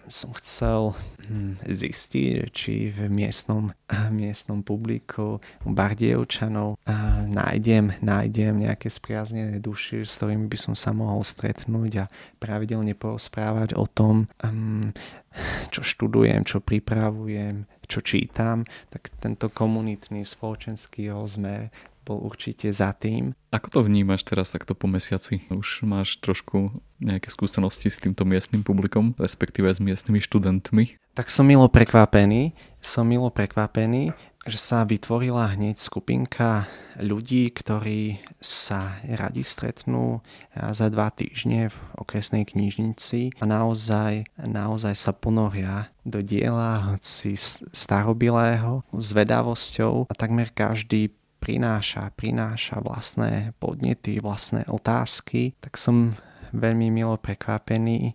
som 0.06 0.30
chcel 0.38 0.94
hm, 1.26 1.58
zistiť, 1.66 2.54
či 2.54 2.94
v 2.94 3.10
miestnom, 3.10 3.74
miestnom 4.14 4.62
publiku 4.62 5.42
Bardievčanov 5.66 6.78
nájdem, 7.26 7.98
nájdem 8.06 8.62
nejaké 8.62 8.94
spriaznené 8.94 9.58
duši, 9.58 10.06
s 10.06 10.22
ktorými 10.22 10.46
by 10.46 10.58
som 10.58 10.74
sa 10.78 10.94
mohol 10.94 11.26
stretnúť 11.26 12.06
a 12.06 12.10
pravidelne 12.38 12.94
porozprávať 12.94 13.74
o 13.74 13.90
tom, 13.90 14.30
hm, 14.46 14.94
čo 15.74 15.82
študujem, 15.82 16.44
čo 16.46 16.62
pripravujem, 16.62 17.66
čo 17.88 18.00
čítam, 18.04 18.68
tak 18.92 19.10
tento 19.18 19.50
komunitný 19.50 20.28
spoločenský 20.28 21.10
rozmer 21.10 21.74
bol 22.02 22.22
určite 22.22 22.70
za 22.74 22.92
tým. 22.96 23.38
Ako 23.54 23.68
to 23.70 23.80
vnímaš 23.86 24.26
teraz 24.26 24.50
takto 24.50 24.74
po 24.74 24.90
mesiaci? 24.90 25.44
Už 25.52 25.86
máš 25.86 26.18
trošku 26.18 26.72
nejaké 27.02 27.30
skúsenosti 27.30 27.92
s 27.92 28.02
týmto 28.02 28.26
miestnym 28.26 28.66
publikom, 28.66 29.14
respektíve 29.20 29.70
s 29.70 29.84
miestnymi 29.84 30.20
študentmi? 30.24 30.98
Tak 31.12 31.28
som 31.28 31.44
milo 31.44 31.68
prekvapený, 31.68 32.56
som 32.80 33.04
milo 33.04 33.28
prekvapený, 33.28 34.16
že 34.42 34.58
sa 34.58 34.82
vytvorila 34.82 35.54
hneď 35.54 35.78
skupinka 35.78 36.66
ľudí, 36.98 37.54
ktorí 37.54 38.18
sa 38.42 38.98
radi 39.06 39.46
stretnú 39.46 40.26
za 40.56 40.90
dva 40.90 41.14
týždne 41.14 41.70
v 41.70 41.78
okresnej 42.02 42.50
knižnici 42.50 43.38
a 43.38 43.44
naozaj, 43.46 44.26
naozaj 44.42 44.98
sa 44.98 45.14
ponoria 45.14 45.94
do 46.02 46.26
diela, 46.26 46.98
hoci 46.98 47.38
starobilého, 47.70 48.82
s 48.90 49.14
vedavosťou 49.14 50.10
a 50.10 50.14
takmer 50.18 50.50
každý 50.50 51.14
prináša, 51.42 52.14
prináša 52.14 52.78
vlastné 52.86 53.58
podnety, 53.58 54.22
vlastné 54.22 54.70
otázky, 54.70 55.58
tak 55.58 55.82
som 55.82 56.14
veľmi 56.54 56.94
milo 56.94 57.18
prekvapený 57.18 58.14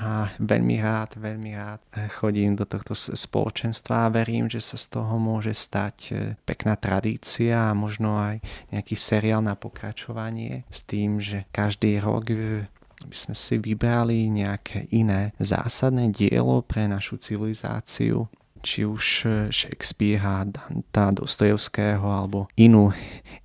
a 0.00 0.30
veľmi 0.38 0.78
rád, 0.78 1.18
veľmi 1.18 1.52
rád 1.58 1.82
chodím 2.14 2.54
do 2.54 2.62
tohto 2.62 2.94
spoločenstva 2.94 4.06
a 4.06 4.12
verím, 4.14 4.46
že 4.46 4.62
sa 4.62 4.78
z 4.78 4.86
toho 4.96 5.18
môže 5.18 5.50
stať 5.50 5.96
e, 6.08 6.12
pekná 6.46 6.78
tradícia 6.78 7.68
a 7.68 7.76
možno 7.76 8.14
aj 8.14 8.38
nejaký 8.70 8.94
seriál 8.94 9.42
na 9.42 9.58
pokračovanie 9.58 10.62
s 10.70 10.86
tým, 10.86 11.18
že 11.18 11.44
každý 11.50 11.98
rok 11.98 12.30
e, 12.30 12.70
by 13.02 13.16
sme 13.18 13.34
si 13.34 13.58
vybrali 13.58 14.30
nejaké 14.30 14.86
iné 14.94 15.34
zásadné 15.42 16.14
dielo 16.14 16.62
pre 16.62 16.86
našu 16.86 17.18
civilizáciu 17.18 18.30
či 18.62 18.86
už 18.86 19.04
e, 19.24 19.28
Shakespearea, 19.50 20.46
Danta, 20.46 21.12
Dostojevského 21.12 22.04
alebo 22.04 22.48
inú, 22.56 22.92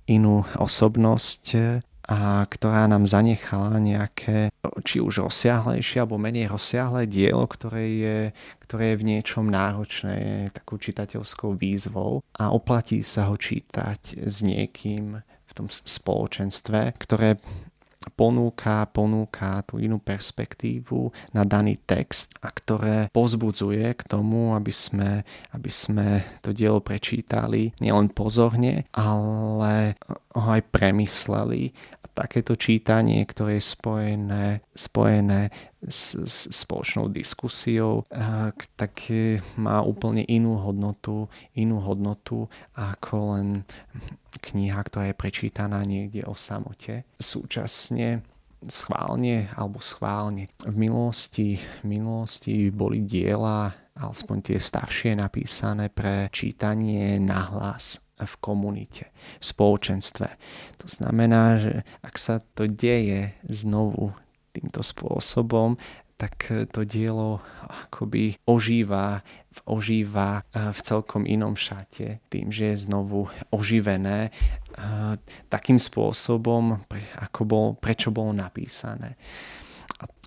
inú 0.06 0.44
osobnosť, 0.56 1.44
e, 1.56 1.60
a 2.06 2.46
ktorá 2.46 2.86
nám 2.86 3.10
zanechala 3.10 3.82
nejaké, 3.82 4.54
či 4.86 5.02
už 5.02 5.26
rozsiahlejšie 5.26 6.06
alebo 6.06 6.22
menej 6.22 6.54
rozsiahle 6.54 7.10
dielo, 7.10 7.42
ktoré 7.50 7.84
je, 7.98 8.18
ktoré 8.62 8.94
je 8.94 9.00
v 9.02 9.06
niečom 9.10 9.50
náročné, 9.50 10.14
je 10.14 10.36
takou 10.54 10.78
čitateľskou 10.78 11.58
výzvou 11.58 12.22
a 12.38 12.54
oplatí 12.54 13.02
sa 13.02 13.26
ho 13.26 13.34
čítať 13.34 14.22
s 14.22 14.36
niekým 14.46 15.18
v 15.18 15.52
tom 15.52 15.66
spoločenstve, 15.66 16.94
ktoré 16.94 17.42
ponúka, 18.12 18.86
ponúka 18.90 19.62
tú 19.66 19.82
inú 19.82 19.98
perspektívu 19.98 21.10
na 21.34 21.42
daný 21.42 21.80
text 21.82 22.36
a 22.40 22.52
ktoré 22.52 23.10
pozbudzuje 23.10 23.96
k 23.98 24.02
tomu, 24.06 24.54
aby 24.54 24.70
sme, 24.70 25.26
aby 25.52 25.70
sme 25.70 26.22
to 26.44 26.54
dielo 26.54 26.78
prečítali 26.78 27.74
nielen 27.82 28.12
pozorne, 28.14 28.86
ale 28.94 29.98
ho 30.36 30.48
aj 30.52 30.62
premysleli. 30.70 31.72
A 32.02 32.04
takéto 32.12 32.54
čítanie, 32.54 33.24
ktoré 33.24 33.58
je 33.58 33.64
spojené, 33.72 34.44
spojené 34.72 35.50
s, 35.86 36.18
s 36.18 36.50
spoločnou 36.50 37.08
diskusiou, 37.08 38.04
tak 38.76 39.10
má 39.56 39.80
úplne 39.82 40.26
inú 40.26 40.58
hodnotu, 40.58 41.30
inú 41.54 41.78
hodnotu 41.80 42.50
ako 42.74 43.38
len 43.38 43.48
kniha, 44.42 44.80
ktorá 44.82 45.10
je 45.10 45.16
prečítaná 45.16 45.80
niekde 45.86 46.26
o 46.26 46.34
samote. 46.36 47.08
Súčasne 47.16 48.20
schválne 48.66 49.48
alebo 49.54 49.78
schválne. 49.78 50.50
V 50.66 50.76
minulosti, 50.76 51.60
v 51.82 51.84
minulosti 51.86 52.68
boli 52.74 53.06
diela, 53.06 53.72
alespoň 53.96 54.52
tie 54.52 54.58
staršie, 54.58 55.16
napísané 55.16 55.88
pre 55.88 56.28
čítanie 56.34 57.16
nahlas 57.22 58.02
v 58.16 58.34
komunite, 58.40 59.12
v 59.40 59.44
spoločenstve. 59.44 60.28
To 60.80 60.86
znamená, 60.88 61.60
že 61.60 61.84
ak 62.00 62.16
sa 62.16 62.40
to 62.56 62.64
deje 62.64 63.36
znovu 63.44 64.16
týmto 64.56 64.80
spôsobom, 64.80 65.76
tak 66.16 66.48
to 66.72 66.80
dielo 66.88 67.44
akoby 67.68 68.40
ožíva, 68.48 69.20
ožíva 69.68 70.40
e, 70.48 70.72
v 70.72 70.80
celkom 70.80 71.28
inom 71.28 71.52
šate, 71.52 72.24
tým, 72.32 72.48
že 72.48 72.72
je 72.72 72.88
znovu 72.88 73.28
oživené 73.52 74.28
e, 74.28 74.30
takým 75.52 75.76
spôsobom, 75.76 76.88
ako 77.20 77.40
bol, 77.44 77.66
prečo 77.76 78.08
bolo 78.08 78.32
napísané. 78.32 79.20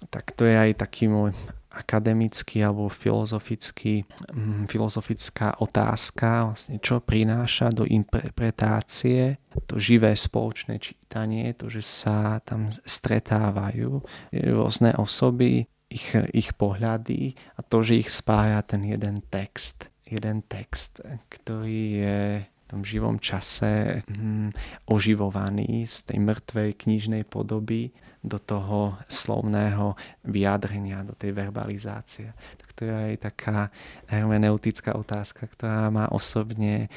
Tak 0.07 0.31
to 0.39 0.47
je 0.47 0.55
aj 0.55 0.79
taký 0.79 1.11
môj 1.11 1.35
akademický 1.69 2.65
alebo 2.65 2.89
filozofický, 2.89 4.01
mm, 4.33 4.65
filozofická 4.65 5.61
otázka, 5.61 6.49
vlastne 6.49 6.81
čo 6.81 6.97
prináša 6.97 7.69
do 7.69 7.85
interpretácie 7.85 9.37
to 9.69 9.77
živé 9.77 10.17
spoločné 10.17 10.81
čítanie, 10.81 11.53
to, 11.53 11.69
že 11.69 11.85
sa 11.85 12.41
tam 12.41 12.73
stretávajú 12.73 14.01
rôzne 14.33 14.97
osoby, 14.97 15.69
ich, 15.89 16.13
ich 16.33 16.53
pohľady 16.53 17.33
a 17.57 17.65
to, 17.65 17.81
že 17.81 18.01
ich 18.01 18.09
spája 18.13 18.61
ten 18.61 18.85
jeden 18.85 19.25
text. 19.29 19.89
Jeden 20.09 20.41
text, 20.45 21.05
ktorý 21.29 21.81
je 22.01 22.19
v 22.45 22.63
tom 22.65 22.81
živom 22.81 23.17
čase 23.21 24.05
hm, 24.09 24.53
oživovaný 24.89 25.85
z 25.85 26.13
tej 26.13 26.17
mŕtvej 26.21 26.69
knižnej 26.81 27.23
podoby 27.25 27.93
do 28.19 28.35
toho 28.39 28.99
slovného 29.07 29.95
vyjadrenia, 30.27 31.07
do 31.07 31.15
tej 31.15 31.31
verbalizácie. 31.31 32.35
Tak 32.59 32.69
to 32.75 32.81
je 32.83 32.93
aj 32.93 33.15
taká 33.31 33.57
hermeneutická 34.11 34.95
otázka, 34.99 35.47
ktorá 35.47 35.87
ma 35.87 36.11
osobne 36.11 36.91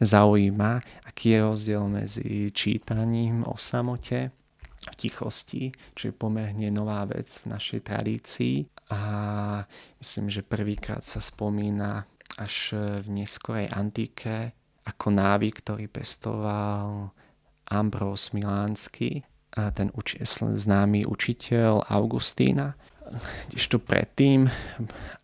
zaujíma, 0.00 0.80
aký 1.04 1.36
je 1.36 1.40
rozdiel 1.44 1.84
medzi 1.88 2.52
čítaním 2.52 3.44
o 3.44 3.56
samote 3.60 4.32
v 4.80 4.94
tichosti, 4.96 5.76
čo 5.92 6.08
je 6.08 6.14
pomerne 6.16 6.72
nová 6.72 7.04
vec 7.04 7.28
v 7.44 7.52
našej 7.52 7.80
tradícii 7.84 8.64
a 8.88 9.00
myslím, 10.00 10.32
že 10.32 10.40
prvýkrát 10.40 11.04
sa 11.04 11.20
spomína 11.20 12.08
až 12.40 12.72
v 13.04 13.06
neskorej 13.20 13.68
antike 13.76 14.56
ako 14.88 15.12
návyk, 15.12 15.60
ktorý 15.60 15.86
pestoval 15.92 17.12
Ambrose 17.68 18.32
Milánsky, 18.32 19.22
ten 19.54 19.90
uči- 19.94 20.22
známy 20.56 21.06
učiteľ 21.06 21.90
Augustína. 21.90 22.78
Ešte 23.50 23.82
predtým 23.82 24.46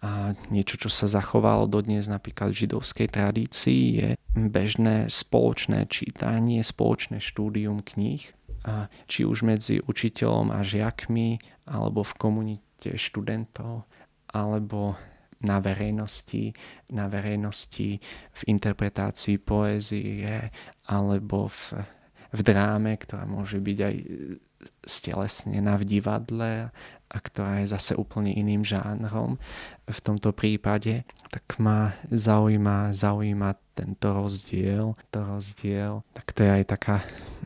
a 0.02 0.34
niečo, 0.50 0.74
čo 0.74 0.90
sa 0.90 1.06
zachovalo 1.06 1.70
dodnes 1.70 2.10
napríklad 2.10 2.50
v 2.50 2.66
židovskej 2.66 3.08
tradícii, 3.14 3.82
je 3.94 4.08
bežné 4.34 5.06
spoločné 5.06 5.86
čítanie, 5.86 6.66
spoločné 6.66 7.22
štúdium 7.22 7.86
kníh 7.86 8.26
či 9.06 9.22
už 9.22 9.46
medzi 9.46 9.78
učiteľom 9.78 10.50
a 10.50 10.66
žiakmi, 10.66 11.38
alebo 11.70 12.02
v 12.02 12.12
komunite 12.18 12.98
študentov, 12.98 13.86
alebo 14.34 14.98
na 15.46 15.60
verejnosti, 15.60 16.50
na 16.90 17.06
verejnosti 17.06 18.00
v 18.32 18.40
interpretácii 18.48 19.36
poézie 19.38 20.50
alebo 20.88 21.46
v, 21.46 21.86
v 22.32 22.40
dráme, 22.42 22.96
ktorá 22.98 23.28
môže 23.28 23.58
byť 23.62 23.78
aj 23.82 23.94
stelesnená 24.86 25.76
v 25.76 25.84
divadle 25.98 26.52
a 27.06 27.16
ktorá 27.22 27.62
je 27.62 27.70
zase 27.70 27.94
úplne 27.94 28.34
iným 28.34 28.66
žánrom 28.66 29.38
v 29.86 30.00
tomto 30.02 30.34
prípade, 30.34 31.06
tak 31.30 31.46
ma 31.62 31.94
zaujíma, 32.10 32.90
zaujíma 32.90 33.54
tento 33.76 34.10
rozdiel, 34.10 34.96
to 35.12 35.20
rozdiel, 35.22 36.02
tak 36.16 36.32
to 36.32 36.42
je 36.42 36.50
aj 36.50 36.64
taká 36.66 36.96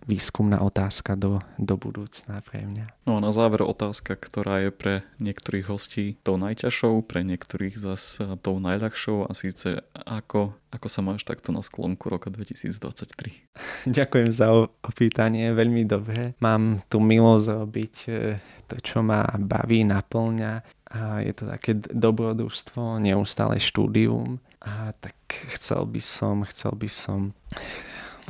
výskumná 0.09 0.63
otázka 0.65 1.19
do, 1.19 1.45
do 1.61 1.75
budúcna 1.77 2.41
pre 2.41 2.65
mňa. 2.65 2.87
No 3.05 3.19
a 3.19 3.21
na 3.21 3.35
záver 3.35 3.61
otázka, 3.61 4.17
ktorá 4.17 4.65
je 4.65 4.71
pre 4.73 4.95
niektorých 5.21 5.67
hostí 5.69 6.17
tou 6.25 6.41
najťažšou, 6.41 7.05
pre 7.05 7.27
niektorých 7.27 7.77
zase 7.77 8.25
tou 8.41 8.57
najľahšou 8.63 9.29
a 9.29 9.33
síce 9.37 9.85
ako, 9.93 10.55
ako 10.73 10.87
sa 10.89 11.01
máš 11.05 11.27
takto 11.27 11.53
na 11.53 11.61
sklonku 11.61 12.09
roka 12.09 12.33
2023? 12.33 13.51
Ďakujem 13.99 14.31
za 14.33 14.71
opýtanie, 14.81 15.53
veľmi 15.53 15.85
dobre. 15.85 16.39
Mám 16.41 16.87
tu 16.89 17.00
milosť 17.01 17.47
robiť 17.49 17.95
e, 18.07 18.11
to, 18.71 18.77
čo 18.79 19.03
ma 19.03 19.27
baví, 19.35 19.83
naplňa 19.83 20.53
a 20.91 21.23
je 21.23 21.33
to 21.35 21.45
také 21.51 21.79
dobrodružstvo, 21.79 23.03
neustále 23.03 23.59
štúdium 23.59 24.43
a 24.63 24.95
tak 24.99 25.15
chcel 25.57 25.87
by 25.87 26.03
som, 26.03 26.43
chcel 26.47 26.75
by 26.75 26.91
som 26.91 27.35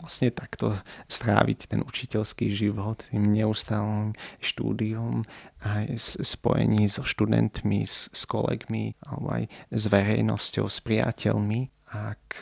vlastne 0.01 0.33
takto 0.33 0.73
stráviť 1.09 1.77
ten 1.77 1.81
učiteľský 1.85 2.49
život 2.53 3.05
tým 3.13 3.33
neustálym 3.33 4.17
štúdium 4.41 5.29
aj 5.61 5.93
spojení 6.25 6.89
so 6.89 7.05
študentmi, 7.05 7.85
s, 7.85 8.09
s 8.09 8.25
kolegmi 8.25 8.97
alebo 9.05 9.29
aj 9.41 9.45
s 9.69 9.85
verejnosťou, 9.93 10.67
s 10.69 10.81
priateľmi. 10.81 11.69
Ak 11.91 12.41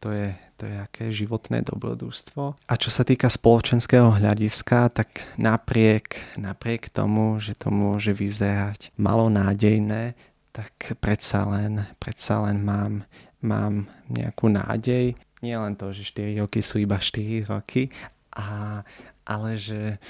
to 0.00 0.12
je, 0.12 0.36
to 0.60 0.68
je 0.68 0.76
aké 0.76 1.04
životné 1.08 1.64
dobrodružstvo. 1.64 2.42
A 2.68 2.74
čo 2.76 2.90
sa 2.92 3.02
týka 3.02 3.28
spoločenského 3.32 4.16
hľadiska, 4.16 4.92
tak 4.92 5.24
napriek, 5.40 6.36
napriek 6.36 6.92
tomu, 6.92 7.40
že 7.40 7.56
to 7.56 7.72
môže 7.72 8.12
vyzerať 8.12 8.92
malo 9.00 9.32
nádejné, 9.32 10.14
tak 10.52 10.96
predsa 11.00 11.44
len, 11.48 11.84
predsa 12.00 12.48
len 12.48 12.64
mám, 12.64 13.04
mám 13.44 13.88
nejakú 14.08 14.48
nádej. 14.48 15.12
Nie 15.44 15.56
len 15.60 15.76
to, 15.76 15.92
že 15.92 16.08
4 16.16 16.40
roky 16.40 16.64
sú 16.64 16.80
iba 16.80 16.96
4 16.96 17.52
roky, 17.52 17.92
a, 18.32 18.80
ale 19.28 19.60
že 19.60 20.00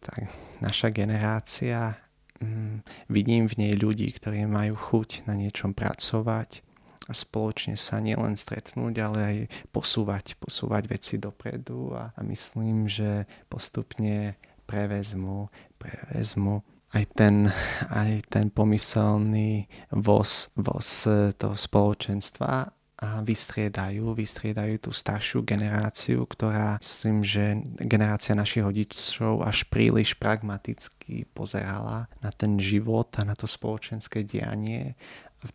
tak, 0.00 0.28
naša 0.64 0.88
generácia, 0.92 1.96
mm, 2.40 3.08
vidím 3.12 3.48
v 3.48 3.56
nej 3.56 3.72
ľudí, 3.76 4.08
ktorí 4.12 4.48
majú 4.48 4.76
chuť 4.76 5.28
na 5.28 5.36
niečom 5.36 5.76
pracovať, 5.76 6.64
a 7.08 7.12
spoločne 7.16 7.80
sa 7.80 8.02
nielen 8.02 8.36
stretnúť, 8.36 8.94
ale 9.00 9.18
aj 9.18 9.36
posúvať, 9.72 10.36
posúvať 10.36 10.84
veci 10.90 11.16
dopredu. 11.16 11.96
A, 11.96 12.12
a 12.12 12.20
myslím, 12.26 12.86
že 12.90 13.24
postupne 13.48 14.36
prevezmu, 14.68 15.48
prevezmu 15.80 16.62
aj 16.90 17.04
ten, 17.14 17.50
aj 17.90 18.26
ten 18.26 18.50
pomyselný 18.50 19.70
voz, 19.94 20.50
voz 20.58 21.06
toho 21.38 21.54
spoločenstva 21.54 22.66
a 23.00 23.24
vystriedajú, 23.24 24.12
vystriedajú 24.12 24.76
tú 24.76 24.90
staršiu 24.92 25.40
generáciu, 25.40 26.28
ktorá 26.28 26.76
myslím, 26.84 27.24
že 27.24 27.56
generácia 27.80 28.36
našich 28.36 28.60
rodičov 28.60 29.40
až 29.40 29.64
príliš 29.72 30.12
pragmaticky 30.20 31.24
pozerala 31.32 32.12
na 32.20 32.28
ten 32.28 32.60
život 32.60 33.08
a 33.16 33.24
na 33.24 33.32
to 33.32 33.48
spoločenské 33.48 34.20
dianie 34.20 35.00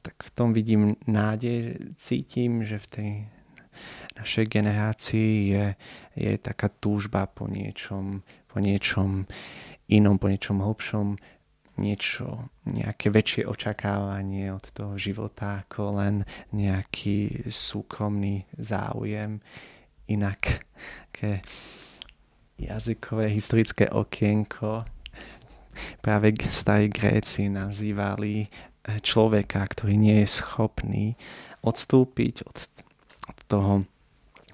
tak 0.01 0.17
v 0.23 0.31
tom 0.33 0.49
vidím 0.53 0.97
nádej, 1.05 1.77
cítim, 1.97 2.65
že 2.65 2.81
v 2.81 2.87
tej 2.87 3.11
našej 4.17 4.45
generácii 4.47 5.33
je, 5.51 5.65
je 6.15 6.31
taká 6.39 6.71
túžba 6.71 7.27
po 7.27 7.45
niečom, 7.45 8.23
po 8.47 8.57
niečom 8.63 9.27
inom, 9.91 10.15
po 10.17 10.31
niečom 10.31 10.63
hlbšom, 10.63 11.19
niečo, 11.75 12.47
nejaké 12.63 13.11
väčšie 13.11 13.43
očakávanie 13.43 14.47
od 14.55 14.63
toho 14.71 14.95
života 14.95 15.67
ako 15.67 15.99
len 15.99 16.23
nejaký 16.55 17.45
súkromný 17.51 18.47
záujem. 18.55 19.43
Inak 20.07 20.63
také 21.11 21.43
jazykové 22.55 23.27
historické 23.27 23.91
okienko 23.91 24.87
práve 25.99 26.31
starí 26.47 26.87
Gréci 26.87 27.51
nazývali 27.51 28.47
človeka, 29.01 29.65
ktorý 29.65 29.97
nie 29.97 30.21
je 30.23 30.29
schopný 30.29 31.05
odstúpiť 31.65 32.45
od, 32.45 32.57
toho 33.49 33.73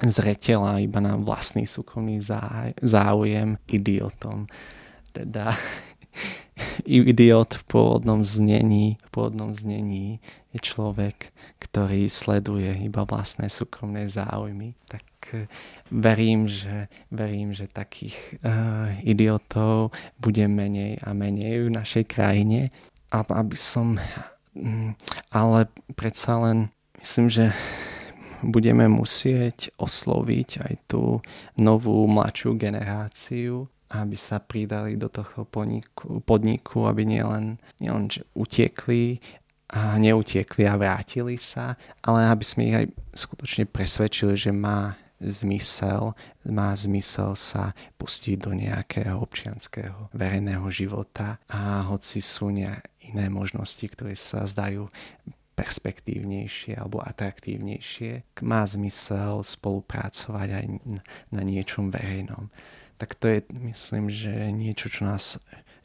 zretela 0.01 0.81
iba 0.81 0.97
na 0.97 1.19
vlastný 1.19 1.69
súkromný 1.69 2.23
záujem 2.81 3.59
idiotom. 3.69 4.49
Teda 5.13 5.53
idiot 6.87 7.61
v 7.61 7.63
pôvodnom 7.69 8.25
znení, 8.25 8.97
v 8.97 9.09
pôvodnom 9.13 9.53
znení 9.53 10.23
je 10.51 10.59
človek, 10.59 11.31
ktorý 11.61 12.09
sleduje 12.09 12.73
iba 12.81 13.05
vlastné 13.05 13.47
súkromné 13.47 14.09
záujmy. 14.09 14.73
Tak 14.89 15.07
eh, 15.37 15.45
verím, 15.93 16.49
že, 16.49 16.89
verím, 17.13 17.53
že 17.53 17.69
takých 17.69 18.41
uh, 18.41 18.95
idiotov 19.05 19.93
bude 20.17 20.47
menej 20.47 20.99
a 21.03 21.13
menej 21.13 21.67
v 21.67 21.69
našej 21.71 22.03
krajine 22.09 22.73
aby 23.11 23.57
som, 23.59 23.99
mm, 24.55 24.95
ale 25.29 25.67
predsa 25.93 26.39
len 26.39 26.71
myslím, 26.99 27.27
že 27.27 27.45
budeme 28.41 28.89
musieť 28.89 29.69
osloviť 29.77 30.49
aj 30.65 30.73
tú 30.89 31.21
novú 31.59 32.07
mladšiu 32.09 32.57
generáciu, 32.57 33.69
aby 33.91 34.15
sa 34.15 34.39
pridali 34.39 34.95
do 34.95 35.11
podniku, 35.45 36.23
podniku 36.23 36.87
aby 36.87 37.03
nielen, 37.03 37.59
nielen 37.77 38.07
že 38.07 38.23
utiekli 38.33 39.19
a 39.71 39.95
neutiekli 39.99 40.67
a 40.67 40.79
vrátili 40.79 41.39
sa, 41.39 41.79
ale 42.03 42.27
aby 42.27 42.43
sme 42.43 42.61
ich 42.67 42.75
aj 42.75 42.87
skutočne 43.15 43.63
presvedčili, 43.67 44.35
že 44.35 44.51
má 44.51 44.99
zmysel, 45.21 46.17
má 46.49 46.73
zmysel 46.73 47.37
sa 47.37 47.77
pustiť 48.01 48.35
do 48.41 48.51
nejakého 48.57 49.21
občianského 49.21 50.09
verejného 50.17 50.65
života. 50.73 51.37
A 51.45 51.85
hoci 51.85 52.25
sú 52.25 52.49
ne, 52.49 52.81
iné 53.01 53.27
možnosti, 53.27 53.83
ktoré 53.83 54.13
sa 54.13 54.45
zdajú 54.45 54.89
perspektívnejšie 55.57 56.79
alebo 56.79 57.03
atraktívnejšie, 57.03 58.41
má 58.41 58.65
zmysel 58.65 59.45
spolupracovať 59.45 60.47
aj 60.57 60.65
na 61.29 61.41
niečom 61.43 61.91
verejnom. 61.93 62.49
Tak 62.97 63.17
to 63.17 63.29
je, 63.29 63.39
myslím, 63.69 64.09
že 64.09 64.31
niečo, 64.53 64.89
čo 64.89 65.05
nás 65.05 65.41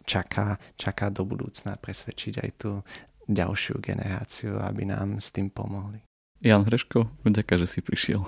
čaká, 0.06 0.60
čaká 0.80 1.10
do 1.10 1.26
budúcna 1.26 1.76
presvedčiť 1.76 2.34
aj 2.40 2.50
tú 2.56 2.70
ďalšiu 3.26 3.82
generáciu, 3.82 4.62
aby 4.62 4.86
nám 4.86 5.18
s 5.18 5.34
tým 5.34 5.50
pomohli. 5.50 6.00
Jan 6.44 6.62
Hreško, 6.62 7.10
ďakujem, 7.26 7.60
že 7.64 7.68
si 7.68 7.80
prišiel. 7.82 8.22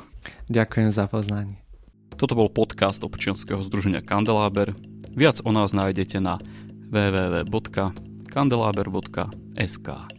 Ďakujem 0.50 0.90
za 0.90 1.06
poznanie. 1.06 1.60
Toto 2.18 2.34
bol 2.34 2.50
podcast 2.50 2.98
občianského 3.04 3.62
združenia 3.62 4.02
Kandeláber. 4.02 4.74
Viac 5.14 5.38
o 5.46 5.54
nás 5.54 5.70
nájdete 5.70 6.18
na 6.18 6.42
www.kandelaber.sk 8.38 10.17